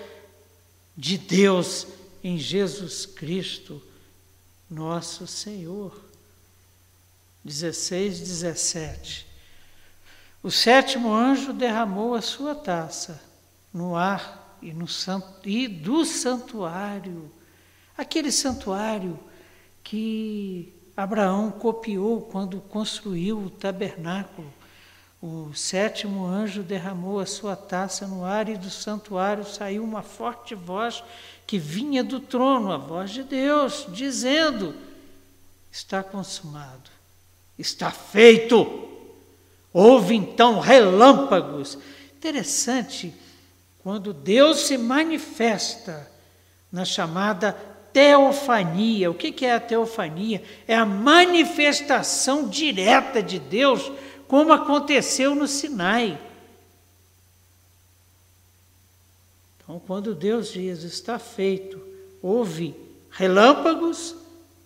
[0.97, 1.85] de Deus
[2.23, 3.83] em Jesus Cristo,
[4.71, 5.99] nosso Senhor.
[7.45, 9.27] 16, 17.
[10.43, 13.21] O sétimo anjo derramou a sua taça
[13.73, 14.87] no ar e, no
[15.45, 17.31] e do santuário,
[17.97, 19.19] aquele santuário
[19.83, 24.53] que Abraão copiou quando construiu o tabernáculo.
[25.21, 30.55] O sétimo anjo derramou a sua taça no ar e do santuário saiu uma forte
[30.55, 31.03] voz
[31.47, 34.75] que vinha do trono, a voz de Deus, dizendo:
[35.73, 36.91] Está consumado,
[37.59, 38.87] está feito.
[39.73, 41.79] Houve então relâmpagos.
[42.17, 43.13] Interessante,
[43.83, 46.09] quando Deus se manifesta
[46.71, 47.53] na chamada
[47.93, 49.11] teofania.
[49.11, 50.43] O que é a teofania?
[50.67, 53.91] É a manifestação direta de Deus,
[54.29, 56.21] como aconteceu no Sinai.
[59.57, 61.81] Então, quando Deus diz está feito,
[62.23, 62.77] houve
[63.11, 64.15] relâmpagos,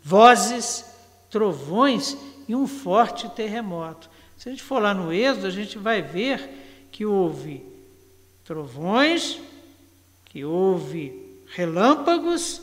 [0.03, 0.85] vozes,
[1.31, 4.11] trovões e um forte terremoto.
[4.37, 7.65] Se a gente for lá no Êxodo, a gente vai ver que houve
[8.45, 9.41] trovões,
[10.27, 12.61] que houve relâmpagos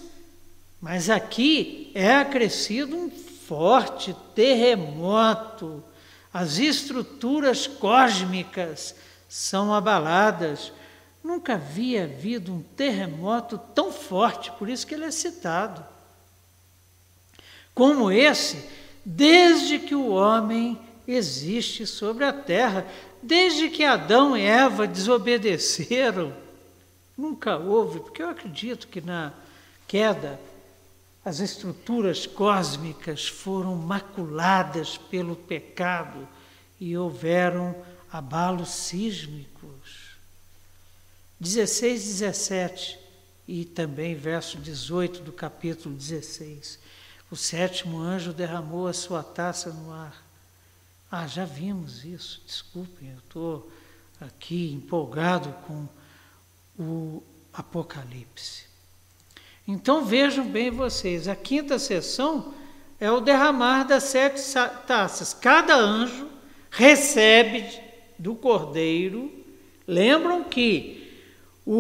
[0.82, 5.84] mas aqui é acrescido um forte terremoto.
[6.34, 8.96] As estruturas cósmicas
[9.28, 10.72] são abaladas.
[11.24, 15.84] Nunca havia havido um terremoto tão forte, por isso que ele é citado.
[17.74, 18.64] Como esse,
[19.04, 22.86] desde que o homem existe sobre a terra,
[23.22, 26.34] desde que Adão e Eva desobedeceram.
[27.18, 29.34] Nunca houve, porque eu acredito que na
[29.88, 30.40] queda
[31.30, 36.28] as estruturas cósmicas foram maculadas pelo pecado
[36.80, 37.76] e houveram
[38.12, 40.16] abalos sísmicos.
[41.40, 42.98] 16, 17
[43.48, 46.80] e também verso 18 do capítulo 16.
[47.30, 50.26] O sétimo anjo derramou a sua taça no ar.
[51.12, 53.72] Ah, já vimos isso, desculpem, eu estou
[54.20, 55.88] aqui empolgado com
[56.80, 57.22] o
[57.54, 58.69] Apocalipse.
[59.72, 62.56] Então vejam bem vocês, a quinta sessão
[63.00, 64.42] é o derramar das sete
[64.88, 65.32] taças.
[65.32, 66.28] Cada anjo
[66.72, 67.64] recebe
[68.18, 69.32] do cordeiro.
[69.86, 71.08] Lembram que
[71.64, 71.76] o,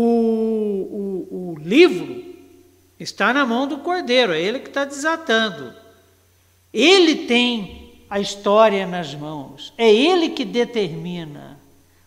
[1.31, 2.23] o, o livro
[2.99, 5.73] está na mão do cordeiro, é ele que está desatando.
[6.71, 11.59] Ele tem a história nas mãos, é ele que determina,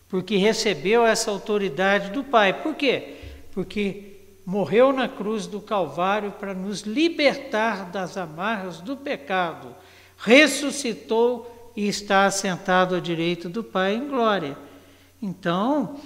[0.07, 2.53] porque recebeu essa autoridade do Pai.
[2.53, 3.15] Por quê?
[3.51, 4.12] Porque
[4.45, 9.75] morreu na cruz do Calvário para nos libertar das amarras do pecado,
[10.17, 14.57] ressuscitou e está assentado à direita do Pai em glória.
[15.21, 15.97] Então,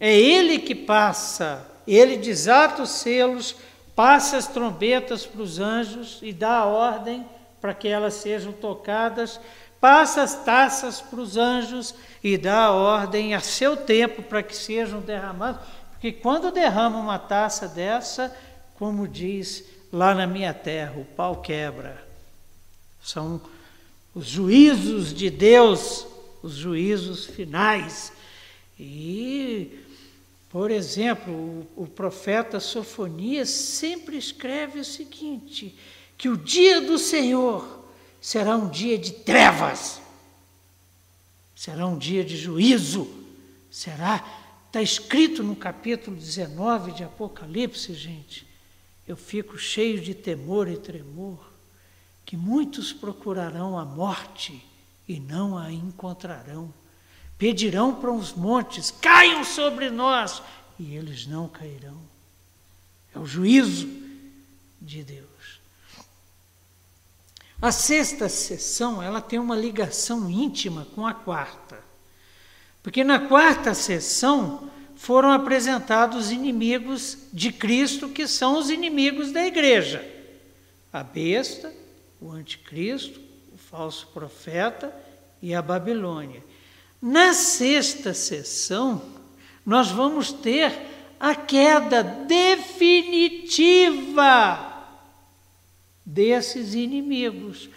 [0.00, 3.54] é Ele que passa, Ele desata os selos,
[3.94, 7.24] passa as trombetas para os anjos e dá a ordem
[7.60, 9.38] para que elas sejam tocadas,
[9.80, 14.56] passa as taças para os anjos e dá a ordem a seu tempo para que
[14.56, 15.60] sejam derramadas.
[16.02, 18.36] Porque quando derrama uma taça dessa,
[18.74, 22.04] como diz lá na minha terra, o pau quebra.
[23.00, 23.40] São
[24.12, 26.04] os juízos de Deus,
[26.42, 28.12] os juízos finais.
[28.76, 29.78] E,
[30.50, 35.78] por exemplo, o, o profeta Sofonias sempre escreve o seguinte:
[36.18, 37.86] que o dia do Senhor
[38.20, 40.00] será um dia de trevas,
[41.54, 43.08] será um dia de juízo,
[43.70, 44.41] será
[44.72, 48.46] Está escrito no capítulo 19 de Apocalipse, gente.
[49.06, 51.38] Eu fico cheio de temor e tremor,
[52.24, 54.64] que muitos procurarão a morte
[55.06, 56.72] e não a encontrarão.
[57.36, 60.42] Pedirão para os montes, caiam sobre nós,
[60.78, 62.00] e eles não cairão.
[63.14, 63.86] É o juízo
[64.80, 65.60] de Deus.
[67.60, 71.61] A sexta sessão, ela tem uma ligação íntima com a quarta.
[72.82, 79.46] Porque na quarta sessão foram apresentados os inimigos de Cristo, que são os inimigos da
[79.46, 80.04] igreja:
[80.92, 81.72] a besta,
[82.20, 83.20] o anticristo,
[83.52, 84.94] o falso profeta
[85.40, 86.42] e a Babilônia.
[87.00, 89.02] Na sexta sessão,
[89.66, 90.72] nós vamos ter
[91.18, 93.60] a queda definitiva
[96.04, 97.68] desses inimigos.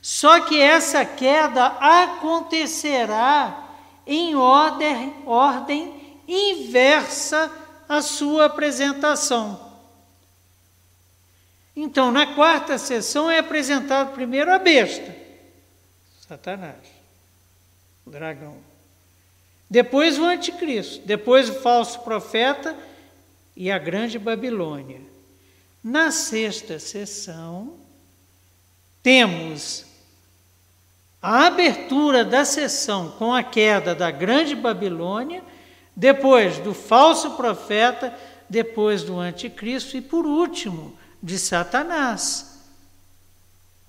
[0.00, 3.63] Só que essa queda acontecerá
[4.06, 7.50] em ordem, ordem inversa
[7.88, 9.72] à sua apresentação.
[11.76, 15.14] Então, na quarta sessão é apresentado primeiro a besta,
[16.26, 16.76] Satanás,
[18.06, 18.56] o dragão.
[19.68, 22.76] Depois o anticristo, depois o falso profeta
[23.56, 25.00] e a grande Babilônia.
[25.82, 27.76] Na sexta sessão,
[29.02, 29.83] temos
[31.24, 35.42] a abertura da sessão com a queda da grande Babilônia,
[35.96, 38.14] depois do falso profeta,
[38.46, 42.60] depois do anticristo e por último de Satanás,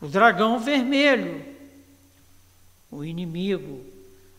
[0.01, 1.43] o dragão vermelho,
[2.89, 3.85] o inimigo,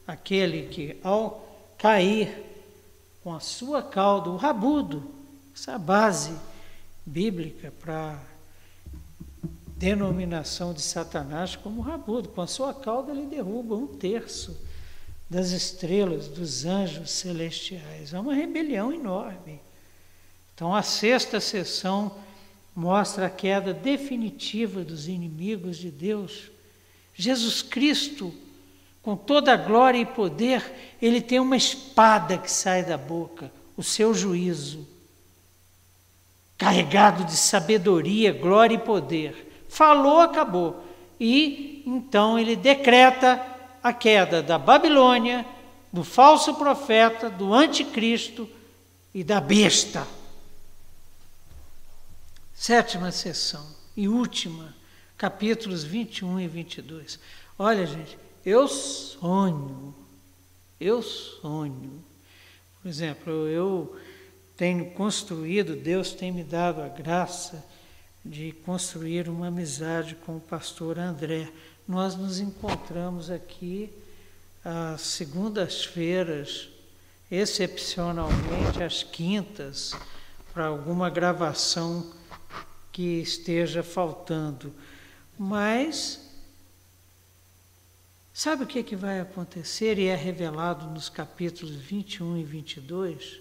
[0.07, 2.47] aquele que ao cair
[3.23, 5.05] com a sua cauda, o rabudo,
[5.55, 6.35] essa base
[7.05, 8.19] bíblica para
[9.77, 12.31] denominação de Satanás como rabudo.
[12.31, 14.57] Com a sua cauda, ele derruba um terço
[15.29, 18.15] das estrelas, dos anjos celestiais.
[18.15, 19.61] É uma rebelião enorme.
[20.55, 22.17] Então, a sexta sessão
[22.75, 26.51] mostra a queda definitiva dos inimigos de Deus.
[27.15, 28.33] Jesus Cristo,
[29.03, 33.83] com toda a glória e poder, ele tem uma espada que sai da boca, o
[33.83, 34.87] seu juízo,
[36.57, 39.46] carregado de sabedoria, glória e poder
[39.77, 40.83] falou, acabou.
[41.21, 43.45] E então ele decreta
[43.83, 45.45] a queda da Babilônia,
[45.93, 48.49] do falso profeta, do anticristo
[49.15, 50.07] e da besta.
[52.55, 54.75] Sétima sessão e última,
[55.19, 57.21] capítulos 21 e 22.
[57.59, 59.95] Olha, gente, Eu sonho,
[60.81, 62.03] eu sonho.
[62.81, 63.95] Por exemplo, eu
[64.57, 67.63] tenho construído, Deus tem me dado a graça
[68.29, 71.49] de construir uma amizade com o pastor André.
[71.87, 73.93] Nós nos encontramos aqui
[74.65, 76.69] às segundas-feiras,
[77.31, 79.93] excepcionalmente às quintas,
[80.53, 82.13] para alguma gravação
[82.91, 84.73] que esteja faltando.
[85.39, 86.21] Mas
[88.35, 93.41] sabe o que, que vai acontecer e é revelado nos capítulos 21 e 22?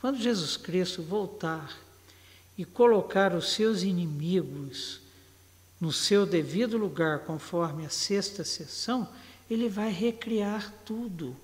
[0.00, 1.89] Quando Jesus Cristo voltar
[2.56, 5.00] e colocar os seus inimigos
[5.80, 9.08] no seu devido lugar, conforme a sexta sessão,
[9.48, 11.34] ele vai recriar tudo.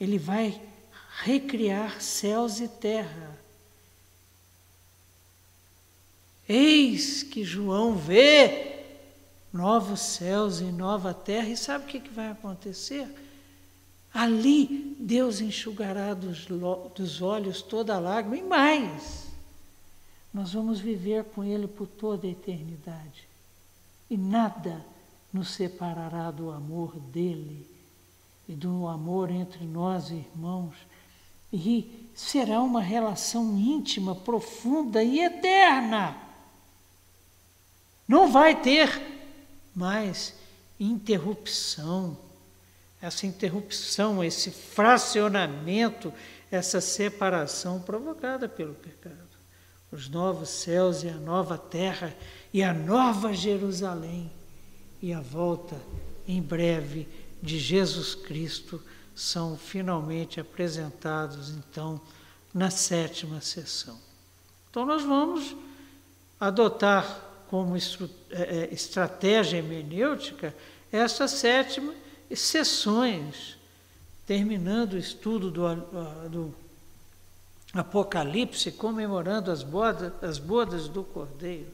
[0.00, 0.60] Ele vai
[1.22, 3.38] recriar céus e terra.
[6.48, 8.84] Eis que João vê
[9.52, 13.08] novos céus e nova terra, e sabe o que, vai acontecer?
[14.16, 16.46] Ali Deus enxugará dos,
[16.94, 19.26] dos olhos toda lágrima e mais.
[20.32, 23.28] Nós vamos viver com Ele por toda a eternidade.
[24.08, 24.82] E nada
[25.30, 27.68] nos separará do amor dele
[28.48, 30.74] e do amor entre nós, irmãos.
[31.52, 36.16] E será uma relação íntima, profunda e eterna.
[38.08, 38.98] Não vai ter
[39.74, 40.32] mais
[40.80, 42.16] interrupção.
[43.00, 46.12] Essa interrupção, esse fracionamento,
[46.50, 49.16] essa separação provocada pelo pecado.
[49.92, 52.14] Os novos céus e a nova terra
[52.52, 54.32] e a nova Jerusalém
[55.00, 55.76] e a volta
[56.26, 57.06] em breve
[57.42, 58.82] de Jesus Cristo
[59.14, 62.00] são finalmente apresentados então
[62.52, 63.98] na sétima sessão.
[64.70, 65.54] Então nós vamos
[66.38, 67.80] adotar como é,
[68.30, 70.54] é, estratégia hermenêutica
[70.90, 71.94] essas sétima
[72.34, 73.56] sessões,
[74.26, 75.74] terminando o estudo do,
[76.28, 76.54] do
[77.72, 81.70] Apocalipse, comemorando as bodas, as bodas do Cordeiro,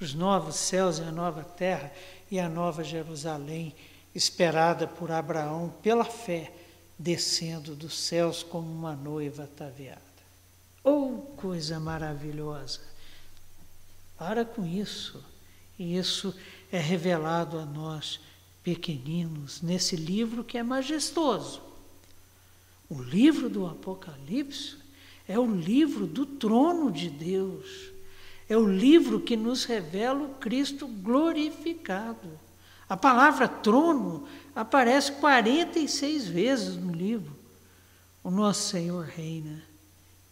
[0.00, 1.92] os novos céus e a nova terra
[2.30, 3.74] e a nova Jerusalém,
[4.14, 6.52] esperada por Abraão pela fé,
[6.98, 10.00] descendo dos céus como uma noiva ataviada.
[10.82, 12.80] Oh, coisa maravilhosa!
[14.16, 15.22] Para com isso.
[15.78, 16.34] E isso
[16.70, 18.20] é revelado a nós,
[18.64, 21.60] pequeninos, nesse livro que é majestoso.
[22.88, 24.76] O livro do Apocalipse
[25.28, 27.90] é o livro do trono de Deus.
[28.48, 32.28] É o livro que nos revela o Cristo glorificado.
[32.88, 37.34] A palavra trono aparece 46 vezes no livro.
[38.22, 39.62] O nosso Senhor reina,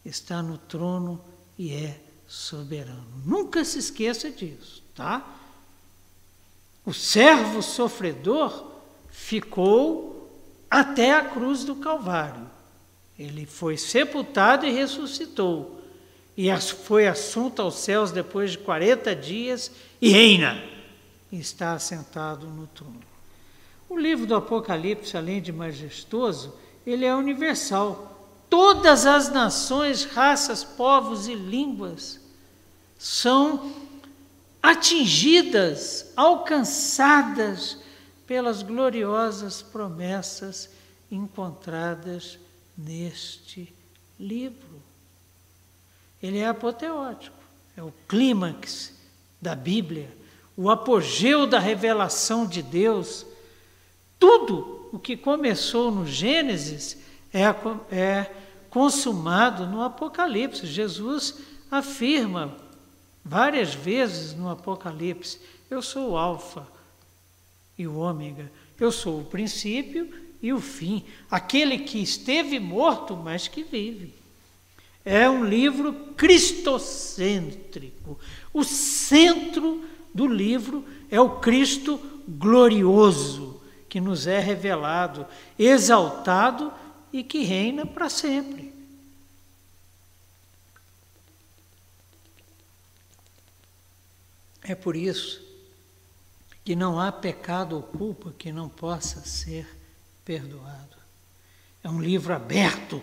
[0.04, 1.22] está no trono
[1.58, 3.22] e é soberano.
[3.24, 5.41] Nunca se esqueça disso, tá?
[6.84, 8.66] O servo sofredor
[9.08, 10.30] ficou
[10.70, 12.50] até a cruz do Calvário.
[13.18, 15.80] Ele foi sepultado e ressuscitou.
[16.36, 16.48] E
[16.86, 19.70] foi assunto aos céus depois de 40 dias
[20.00, 20.62] e reina.
[21.30, 23.00] E está assentado no trono.
[23.88, 26.54] O livro do Apocalipse, além de majestoso,
[26.86, 28.26] ele é universal.
[28.48, 32.18] Todas as nações, raças, povos e línguas
[32.98, 33.70] são
[34.62, 37.78] atingidas, alcançadas
[38.26, 40.70] pelas gloriosas promessas
[41.10, 42.38] encontradas
[42.78, 43.74] neste
[44.18, 44.80] livro.
[46.22, 47.36] Ele é apoteótico,
[47.76, 48.92] é o clímax
[49.40, 50.16] da Bíblia,
[50.56, 53.26] o apogeu da revelação de Deus.
[54.18, 56.98] Tudo o que começou no Gênesis
[57.32, 57.42] é,
[57.94, 58.30] é
[58.70, 60.66] consumado no Apocalipse.
[60.66, 61.34] Jesus
[61.70, 62.56] afirma
[63.24, 66.66] várias vezes no Apocalipse: Eu sou o Alfa
[67.78, 70.08] e o Ômega, eu sou o princípio
[70.42, 74.12] e o fim, aquele que esteve morto, mas que vive.
[75.04, 78.18] É um livro cristocêntrico.
[78.52, 85.26] O centro do livro é o Cristo glorioso, que nos é revelado,
[85.58, 86.72] exaltado
[87.12, 88.71] e que reina para sempre.
[94.62, 95.42] É por isso
[96.64, 99.66] que não há pecado ou culpa que não possa ser
[100.24, 100.96] perdoado.
[101.82, 103.02] É um livro aberto.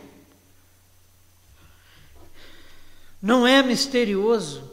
[3.22, 4.72] Não é misterioso,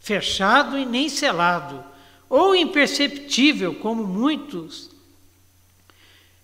[0.00, 1.84] fechado e nem selado,
[2.28, 4.90] ou imperceptível, como muitos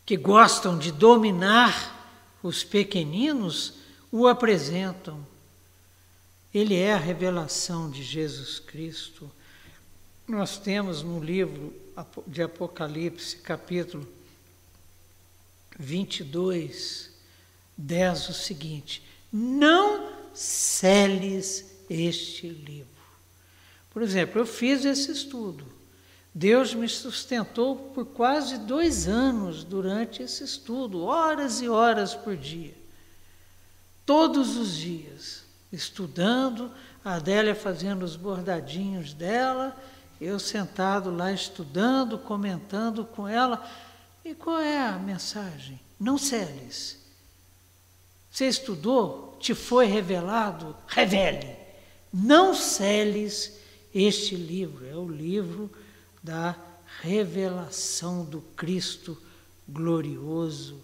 [0.06, 1.96] que gostam de dominar
[2.42, 3.74] os pequeninos
[4.12, 5.26] o apresentam.
[6.54, 9.30] Ele é a revelação de Jesus Cristo
[10.28, 11.72] nós temos no livro
[12.26, 14.06] de Apocalipse, capítulo
[15.78, 17.10] 22,
[17.76, 19.02] 10, o seguinte:
[19.32, 22.86] Não seles este livro.
[23.90, 25.64] Por exemplo, eu fiz esse estudo.
[26.34, 32.74] Deus me sustentou por quase dois anos durante esse estudo, horas e horas por dia.
[34.04, 36.70] Todos os dias, estudando,
[37.04, 39.76] a Adélia fazendo os bordadinhos dela,
[40.20, 43.64] eu sentado lá estudando, comentando com ela.
[44.24, 45.80] E qual é a mensagem?
[45.98, 46.98] Não celes.
[48.30, 49.36] Você estudou?
[49.40, 50.76] Te foi revelado?
[50.86, 51.56] Revele.
[52.12, 53.58] Não celes
[53.94, 54.86] este livro.
[54.86, 55.70] É o livro
[56.22, 56.56] da
[57.00, 59.20] revelação do Cristo
[59.68, 60.80] glorioso.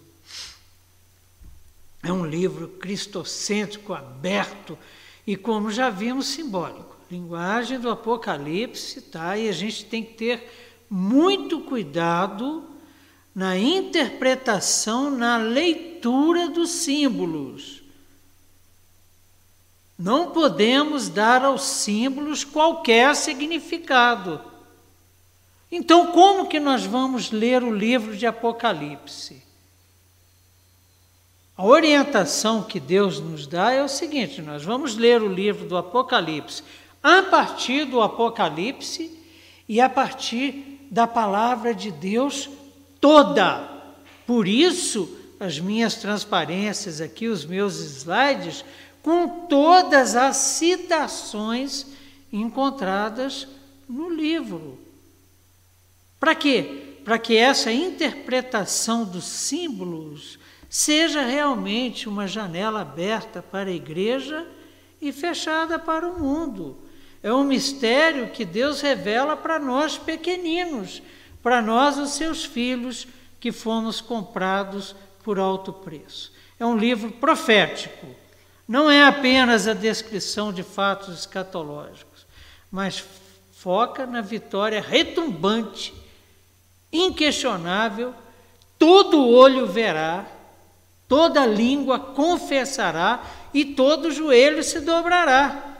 [2.01, 4.77] É um livro cristocêntrico, aberto
[5.25, 6.94] e, como já vimos, simbólico.
[7.09, 9.37] Linguagem do Apocalipse, tá?
[9.37, 10.51] E a gente tem que ter
[10.89, 12.63] muito cuidado
[13.33, 17.83] na interpretação, na leitura dos símbolos.
[19.97, 24.41] Não podemos dar aos símbolos qualquer significado.
[25.71, 29.43] Então, como que nós vamos ler o livro de Apocalipse?
[31.57, 35.77] A orientação que Deus nos dá é o seguinte: nós vamos ler o livro do
[35.77, 36.63] Apocalipse
[37.07, 39.15] a partir do Apocalipse
[39.69, 42.49] e a partir da palavra de Deus
[42.99, 43.59] toda.
[44.25, 48.65] Por isso, as minhas transparências aqui, os meus slides,
[49.03, 51.85] com todas as citações
[52.33, 53.47] encontradas
[53.87, 54.79] no livro.
[56.19, 56.97] Para quê?
[57.05, 64.47] Para que essa interpretação dos símbolos seja realmente uma janela aberta para a igreja
[64.99, 66.83] e fechada para o mundo.
[67.25, 71.01] É um mistério que Deus revela para nós pequeninos,
[71.41, 73.07] para nós, os seus filhos,
[73.39, 76.31] que fomos comprados por alto preço.
[76.59, 78.05] É um livro profético.
[78.67, 82.27] Não é apenas a descrição de fatos escatológicos,
[82.69, 83.03] mas
[83.53, 85.95] foca na vitória retumbante,
[86.93, 88.13] inquestionável,
[88.77, 90.27] todo olho verá
[91.07, 93.23] toda língua confessará
[93.53, 95.74] e todo joelho se dobrará.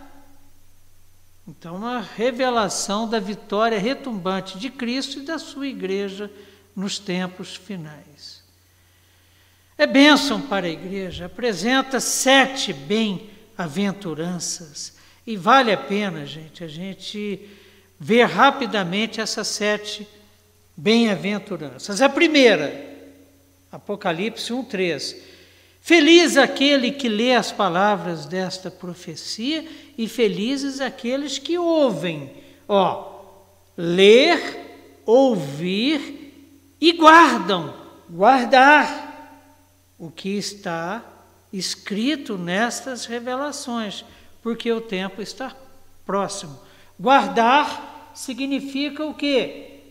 [1.47, 6.31] Então, uma revelação da vitória retumbante de Cristo e da sua igreja
[6.75, 8.43] nos tempos finais.
[9.77, 14.95] É bênção para a igreja, apresenta sete bem-aventuranças.
[15.27, 17.47] E vale a pena, gente, a gente
[17.99, 20.07] ver rapidamente essas sete
[20.75, 22.01] bem-aventuranças.
[22.01, 22.73] A primeira,
[23.71, 25.34] Apocalipse 1:3.
[25.85, 29.63] Feliz aquele que lê as palavras desta profecia
[29.95, 32.31] e felizes aqueles que ouvem.
[32.67, 33.19] Ó,
[33.77, 37.71] ler, ouvir e guardam,
[38.09, 39.45] guardar
[39.99, 41.05] o que está
[41.53, 44.03] escrito nestas revelações,
[44.41, 45.55] porque o tempo está
[46.03, 46.59] próximo.
[46.99, 49.81] Guardar significa o quê?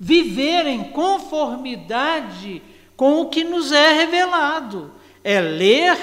[0.00, 2.60] Viver em conformidade
[2.96, 5.00] com o que nos é revelado.
[5.24, 5.98] É ler,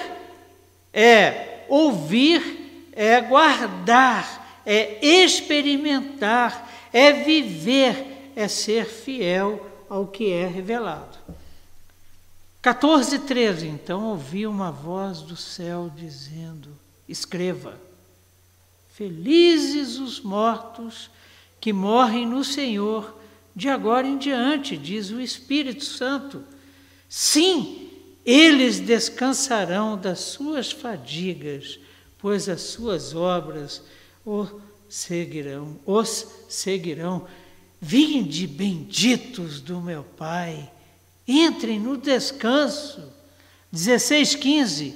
[0.93, 11.17] é ouvir, é guardar, é experimentar, é viver, é ser fiel ao que é revelado.
[12.61, 13.67] 14, 13.
[13.67, 16.69] Então ouvi uma voz do céu dizendo:
[17.07, 17.79] Escreva,
[18.93, 21.09] felizes os mortos
[21.59, 23.17] que morrem no Senhor,
[23.55, 26.43] de agora em diante, diz o Espírito Santo
[27.09, 27.88] Sim,
[28.25, 31.79] eles descansarão das suas fadigas,
[32.17, 33.81] pois as suas obras
[34.25, 34.47] o
[34.87, 37.27] seguirão, os seguirão.
[37.81, 40.69] Vinde benditos do meu Pai,
[41.27, 43.13] entrem no descanso.
[43.71, 44.95] 16, 15.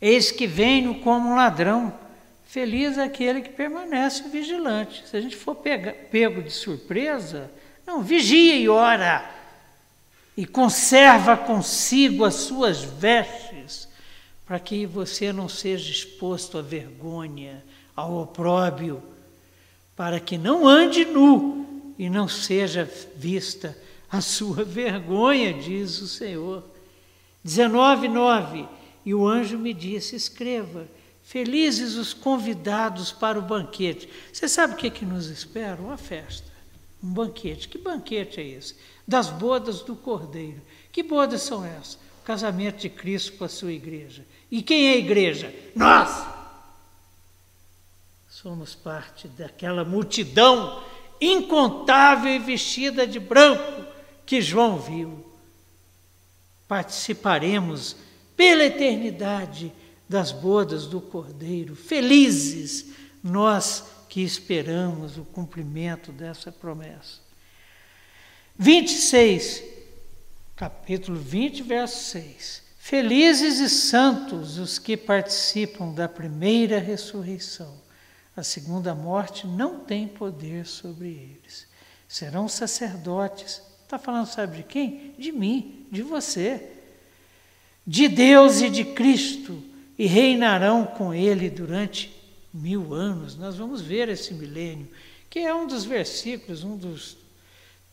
[0.00, 1.96] Eis que venho como um ladrão,
[2.44, 5.06] feliz aquele que permanece vigilante.
[5.08, 7.50] Se a gente for pega, pego de surpresa,
[7.86, 9.35] não, vigia e ora
[10.36, 13.88] e conserva consigo as suas vestes,
[14.44, 17.64] para que você não seja exposto à vergonha,
[17.94, 19.02] ao opróbio,
[19.96, 23.76] para que não ande nu e não seja vista
[24.10, 26.62] a sua vergonha, diz o Senhor.
[27.42, 28.68] 19, 9.
[29.04, 30.86] E o anjo me disse: escreva,
[31.22, 34.08] felizes os convidados para o banquete.
[34.32, 35.80] Você sabe o que, é que nos espera?
[35.80, 36.46] Uma festa,
[37.02, 37.68] um banquete.
[37.68, 38.74] Que banquete é esse?
[39.06, 40.60] Das bodas do Cordeiro.
[40.90, 41.94] Que bodas são essas?
[42.20, 44.26] O casamento de Cristo com a sua igreja.
[44.50, 45.54] E quem é a igreja?
[45.74, 46.26] Nós!
[48.28, 50.82] Somos parte daquela multidão
[51.20, 53.84] incontável e vestida de branco
[54.24, 55.24] que João viu.
[56.68, 57.96] Participaremos
[58.36, 59.72] pela eternidade
[60.08, 62.92] das bodas do Cordeiro, felizes
[63.22, 67.25] nós que esperamos o cumprimento dessa promessa.
[68.58, 69.62] 26,
[70.56, 72.62] capítulo 20, verso 6.
[72.78, 77.74] Felizes e santos os que participam da primeira ressurreição.
[78.36, 81.66] A segunda morte não tem poder sobre eles.
[82.08, 83.60] Serão sacerdotes.
[83.82, 85.14] Está falando, sabe de quem?
[85.18, 86.70] De mim, de você.
[87.86, 89.62] De Deus e de Cristo.
[89.98, 92.14] E reinarão com ele durante
[92.52, 93.36] mil anos.
[93.36, 94.88] Nós vamos ver esse milênio,
[95.28, 97.16] que é um dos versículos, um dos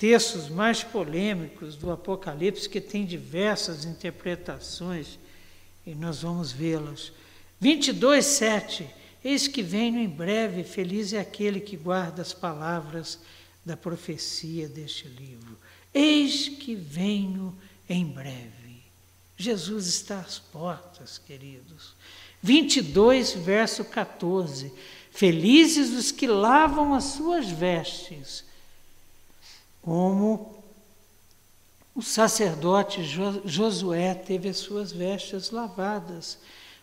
[0.04, 5.18] textos mais polêmicos do Apocalipse, que tem diversas interpretações,
[5.88, 7.14] e nós vamos vê-las.
[7.58, 8.86] 22, 7.
[9.24, 13.18] Eis que venho em breve, feliz é aquele que guarda as palavras
[13.66, 15.58] da profecia deste livro.
[15.94, 18.84] Eis que venho em breve.
[19.38, 21.96] Jesus está às portas, queridos.
[22.42, 24.70] 22, verso 14.
[25.12, 28.44] Felizes os que lavam as suas vestes,
[29.84, 30.64] como
[31.94, 33.04] o sacerdote
[33.46, 36.40] Josué teve as suas vestes lavadas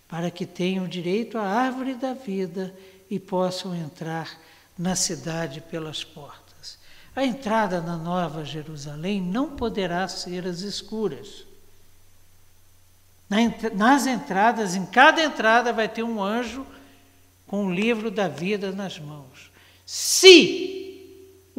[0.06, 2.72] para que tenham direito à árvore da vida
[3.10, 4.38] e possam entrar
[4.78, 6.78] na cidade pelas portas.
[7.16, 11.44] A entrada na Nova Jerusalém não poderá ser às escuras.
[13.74, 16.66] Nas entradas, em cada entrada, vai ter um anjo
[17.46, 19.50] com o livro da vida nas mãos.
[19.86, 20.79] Se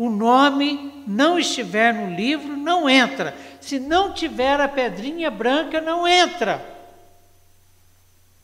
[0.02, 3.38] o nome não estiver no livro, não entra.
[3.62, 6.60] Se não tiver a pedrinha branca, não entra.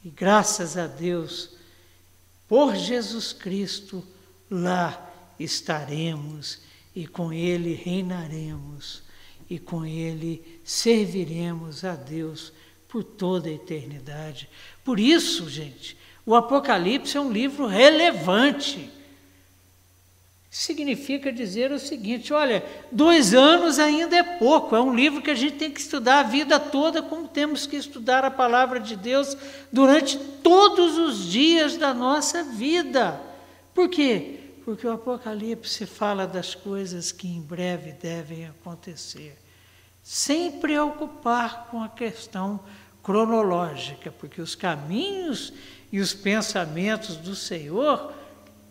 [0.06, 1.50] E graças a Deus,
[2.48, 4.06] por Jesus Cristo,
[4.52, 6.60] lá estaremos
[6.96, 9.02] e com Ele reinaremos
[9.50, 12.54] e com Ele serviremos a Deus
[12.88, 14.48] por toda a eternidade.
[14.86, 18.92] Por isso, gente, o Apocalipse é um livro relevante
[20.58, 25.36] significa dizer o seguinte: olha, dois anos ainda é pouco, é um livro que a
[25.36, 29.38] gente tem que estudar a vida toda, como temos que estudar a palavra de Deus
[29.72, 33.22] durante todos os dias da nossa vida.
[33.72, 34.40] Por quê?
[34.66, 39.38] Porque o Apocalipse fala das coisas que em breve devem acontecer,
[40.02, 42.60] sem preocupar com a questão
[43.04, 45.54] cronológica, porque os caminhos
[45.92, 48.12] e os pensamentos do Senhor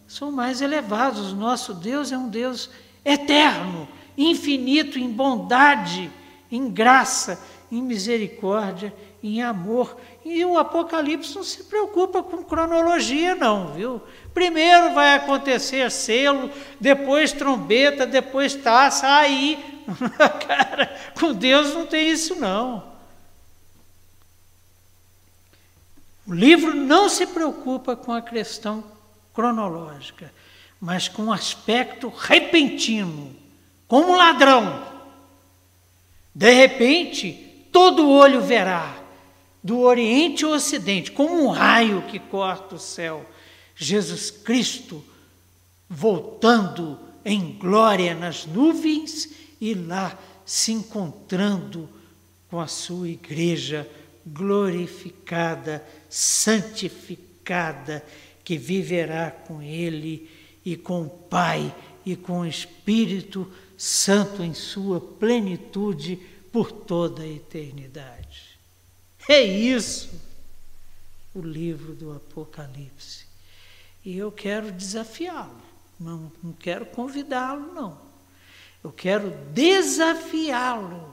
[0.06, 1.32] são mais elevados.
[1.32, 2.70] Nosso Deus é um Deus
[3.04, 6.10] eterno, infinito em bondade,
[6.50, 9.96] em graça, em misericórdia, em amor.
[10.24, 14.00] E o Apocalipse não se preocupa com cronologia, não, viu?
[14.32, 16.50] Primeiro vai acontecer selo,
[16.80, 19.82] depois trombeta, depois taça, aí,
[20.46, 22.96] cara, com Deus não tem isso, não.
[26.26, 28.95] O livro não se preocupa com a questão
[29.36, 30.32] cronológica,
[30.80, 33.36] mas com um aspecto repentino,
[33.86, 34.82] como um ladrão.
[36.34, 39.02] De repente, todo olho verá,
[39.62, 43.28] do Oriente ao Ocidente, como um raio que corta o céu,
[43.74, 45.04] Jesus Cristo
[45.88, 49.28] voltando em glória nas nuvens
[49.60, 51.88] e lá se encontrando
[52.48, 53.88] com a sua igreja
[54.24, 58.04] glorificada, santificada
[58.46, 60.30] que viverá com Ele
[60.64, 61.74] e com o Pai
[62.04, 66.16] e com o Espírito Santo em sua plenitude
[66.52, 68.56] por toda a eternidade.
[69.28, 70.08] É isso
[71.34, 73.26] o livro do Apocalipse.
[74.04, 75.60] E eu quero desafiá-lo,
[75.98, 78.00] não, não quero convidá-lo, não.
[78.84, 81.12] Eu quero desafiá-lo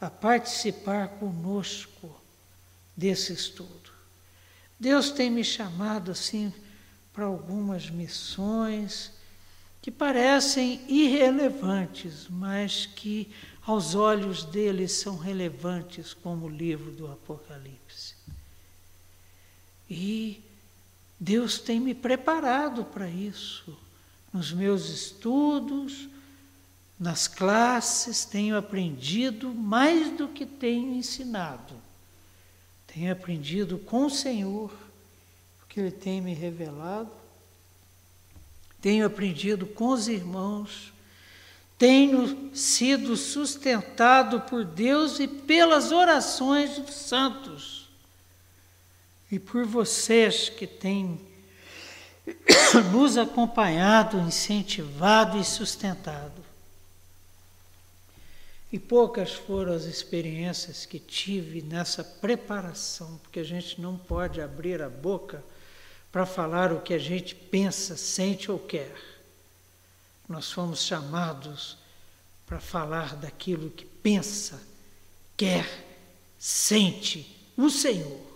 [0.00, 2.20] a participar conosco
[2.96, 3.85] desse estudo.
[4.78, 6.52] Deus tem me chamado assim
[7.12, 9.12] para algumas missões
[9.80, 13.30] que parecem irrelevantes, mas que
[13.62, 18.14] aos olhos dele são relevantes, como o livro do Apocalipse.
[19.88, 20.42] E
[21.18, 23.76] Deus tem me preparado para isso.
[24.32, 26.08] Nos meus estudos,
[26.98, 31.74] nas classes, tenho aprendido mais do que tenho ensinado.
[32.96, 34.72] Tenho aprendido com o Senhor,
[35.58, 37.10] porque Ele tem me revelado.
[38.80, 40.94] Tenho aprendido com os irmãos.
[41.76, 47.86] Tenho sido sustentado por Deus e pelas orações dos santos.
[49.30, 51.20] E por vocês que têm
[52.90, 56.35] nos acompanhado, incentivado e sustentado.
[58.76, 64.82] E poucas foram as experiências que tive nessa preparação, porque a gente não pode abrir
[64.82, 65.42] a boca
[66.12, 68.94] para falar o que a gente pensa, sente ou quer.
[70.28, 71.78] Nós fomos chamados
[72.46, 74.62] para falar daquilo que pensa,
[75.38, 75.66] quer,
[76.38, 78.26] sente o Senhor.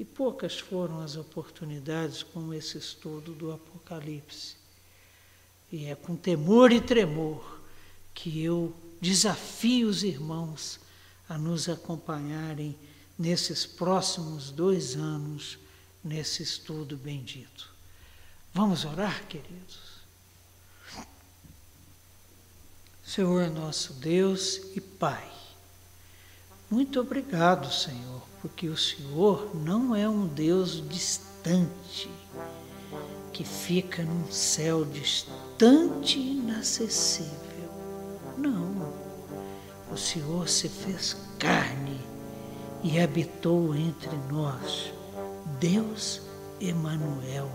[0.00, 4.56] E poucas foram as oportunidades como esse estudo do Apocalipse.
[5.70, 7.60] E é com temor e tremor
[8.14, 8.74] que eu
[9.06, 10.80] desafio os irmãos
[11.28, 12.76] a nos acompanharem
[13.16, 15.58] nesses próximos dois anos
[16.02, 17.70] nesse estudo bendito.
[18.52, 19.96] Vamos orar, queridos?
[23.04, 25.32] Senhor nosso Deus e Pai,
[26.68, 32.10] muito obrigado, Senhor, porque o Senhor não é um Deus distante,
[33.32, 37.45] que fica num céu distante e inacessível.
[38.36, 38.92] Não.
[39.90, 42.00] O Senhor se fez carne
[42.82, 44.92] e habitou entre nós,
[45.60, 46.22] Deus
[46.60, 47.50] Emanuel.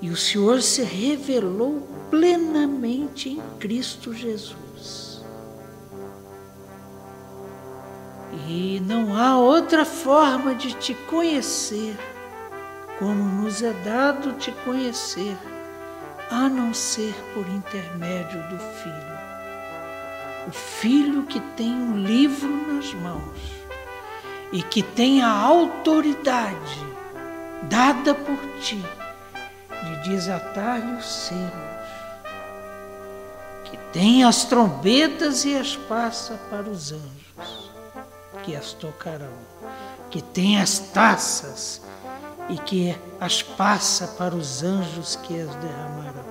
[0.00, 5.24] E o Senhor se revelou plenamente em Cristo Jesus.
[8.48, 11.96] E não há outra forma de te conhecer
[12.98, 15.36] como nos é dado te conhecer,
[16.30, 19.05] a não ser por intermédio do Filho.
[20.46, 23.38] O Filho que tem um livro nas mãos
[24.52, 26.86] e que tem a autoridade
[27.64, 28.82] dada por ti
[29.84, 31.76] de desatar-lhe os selos
[33.96, 37.70] tem as trombetas e as passa para os anjos,
[38.42, 39.32] que as tocarão,
[40.10, 41.80] que tem as taças
[42.50, 46.26] e que as passa para os anjos que as derramarão.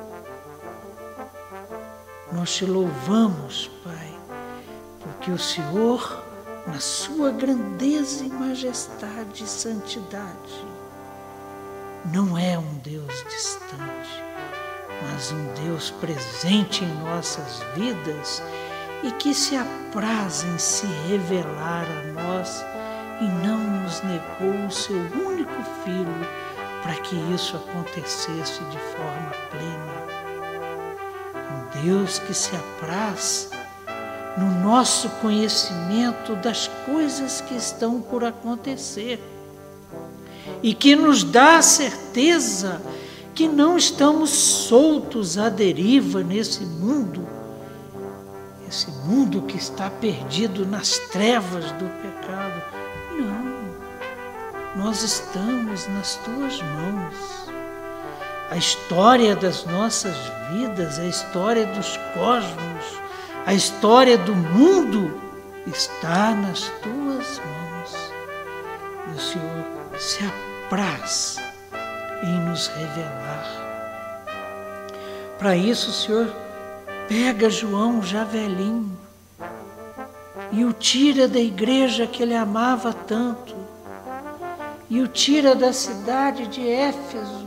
[2.34, 4.05] Nós te louvamos, Pai,
[5.26, 6.24] porque o Senhor,
[6.68, 10.68] na sua grandeza e majestade e santidade,
[12.14, 14.24] não é um Deus distante
[15.02, 18.42] mas um Deus presente em nossas vidas
[19.04, 22.64] e que se apraz em se revelar a nós
[23.20, 26.28] e não nos negou o seu único filho
[26.84, 30.06] para que isso acontecesse de forma plena.
[31.52, 33.50] Um Deus que se apraz
[34.38, 39.22] no nosso conhecimento das coisas que estão por acontecer
[40.62, 42.82] e que nos dá a certeza
[43.34, 47.28] que não estamos soltos à deriva nesse mundo,
[48.68, 52.62] esse mundo que está perdido nas trevas do pecado.
[53.18, 57.46] Não, nós estamos nas tuas mãos.
[58.50, 60.16] A história das nossas
[60.52, 63.02] vidas, a história dos cosmos,
[63.46, 65.22] a história do mundo
[65.68, 68.12] está nas tuas mãos.
[69.08, 71.38] E o Senhor se apraz
[72.24, 73.46] em nos revelar.
[75.38, 76.36] Para isso, o Senhor
[77.08, 79.06] pega João já velhinho
[80.52, 83.56] e o tira da igreja que ele amava tanto,
[84.90, 87.46] e o tira da cidade de Éfeso,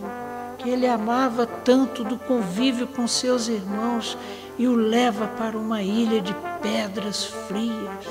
[0.59, 4.19] que ele amava tanto, do convívio com seus irmãos,
[4.59, 8.07] e o leva para uma ilha de pedras frias,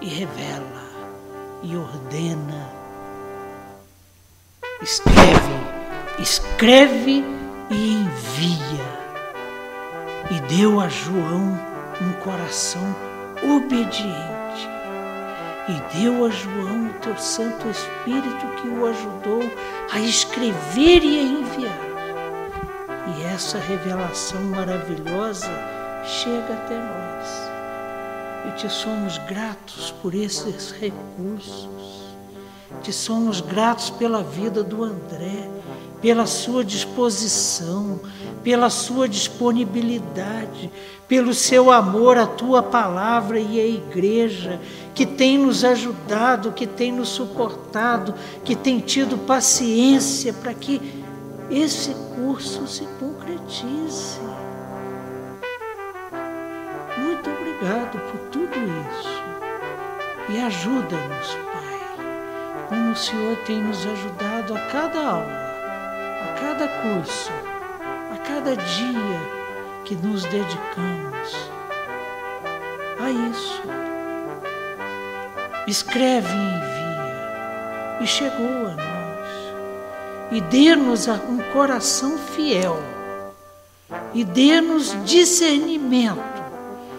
[0.00, 0.86] e revela
[1.62, 2.76] e ordena
[4.82, 7.24] escreve, escreve
[7.70, 9.06] e envia.
[10.30, 11.58] E deu a João
[12.00, 12.82] um coração
[13.42, 14.68] obediente.
[15.68, 19.42] E deu a João o teu Santo Espírito que o ajudou
[19.92, 21.85] a escrever e a enviar.
[23.36, 25.50] Essa revelação maravilhosa
[26.02, 28.48] chega até nós.
[28.48, 31.68] E te somos gratos por esses recursos
[32.82, 35.48] te somos gratos pela vida do André,
[36.00, 38.00] pela sua disposição,
[38.42, 40.70] pela sua disponibilidade,
[41.08, 44.60] pelo seu amor à tua palavra e à igreja,
[44.94, 48.14] que tem nos ajudado, que tem nos suportado,
[48.44, 50.80] que tem tido paciência para que
[51.50, 52.84] esse curso se
[53.46, 54.20] concretize.
[56.98, 59.16] Muito obrigado por tudo isso
[60.28, 61.36] e ajuda-nos,
[62.68, 65.26] como o Senhor tem nos ajudado a cada aula,
[66.22, 67.30] a cada curso,
[68.12, 69.20] a cada dia
[69.84, 71.50] que nos dedicamos
[72.98, 73.62] a isso.
[75.68, 78.86] Escreve e envia, e chegou a nós.
[80.32, 82.95] e dê-nos um coração fiel,
[84.16, 86.42] e dê-nos discernimento,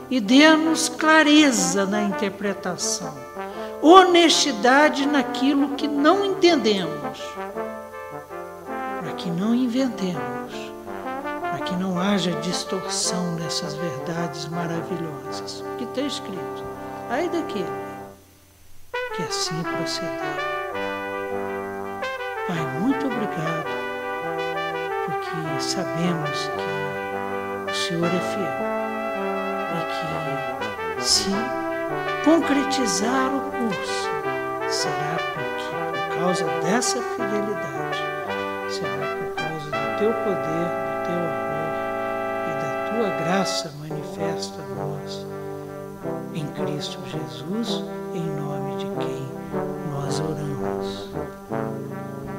[0.07, 3.11] e dê-nos clareza na interpretação,
[3.81, 7.19] honestidade naquilo que não entendemos,
[8.99, 10.53] para que não inventemos,
[11.41, 16.63] para que não haja distorção nessas verdades maravilhosas que está escrito.
[17.09, 17.65] Ai daquele
[19.15, 20.37] que assim proceder.
[22.47, 23.65] Pai, muito obrigado,
[25.07, 26.86] porque sabemos que
[27.69, 28.67] o Senhor é fiel
[29.75, 31.29] e que se
[32.23, 34.09] concretizar o curso
[34.69, 37.97] será porque, por causa dessa fidelidade,
[38.69, 41.71] será por causa do teu poder, do teu amor
[42.47, 45.25] e da tua graça manifesta a nós
[46.33, 47.83] em Cristo Jesus,
[48.13, 49.27] em nome de quem
[49.91, 51.09] nós oramos.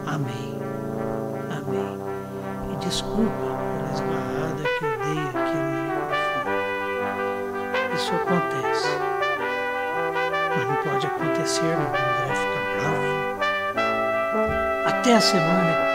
[0.06, 0.58] Amém.
[1.50, 1.98] Amém.
[2.72, 3.47] E desculpa
[8.08, 8.88] Isso acontece.
[10.56, 11.76] Mas não pode acontecer.
[11.76, 13.04] O André fica bravo.
[14.86, 15.87] Até a semana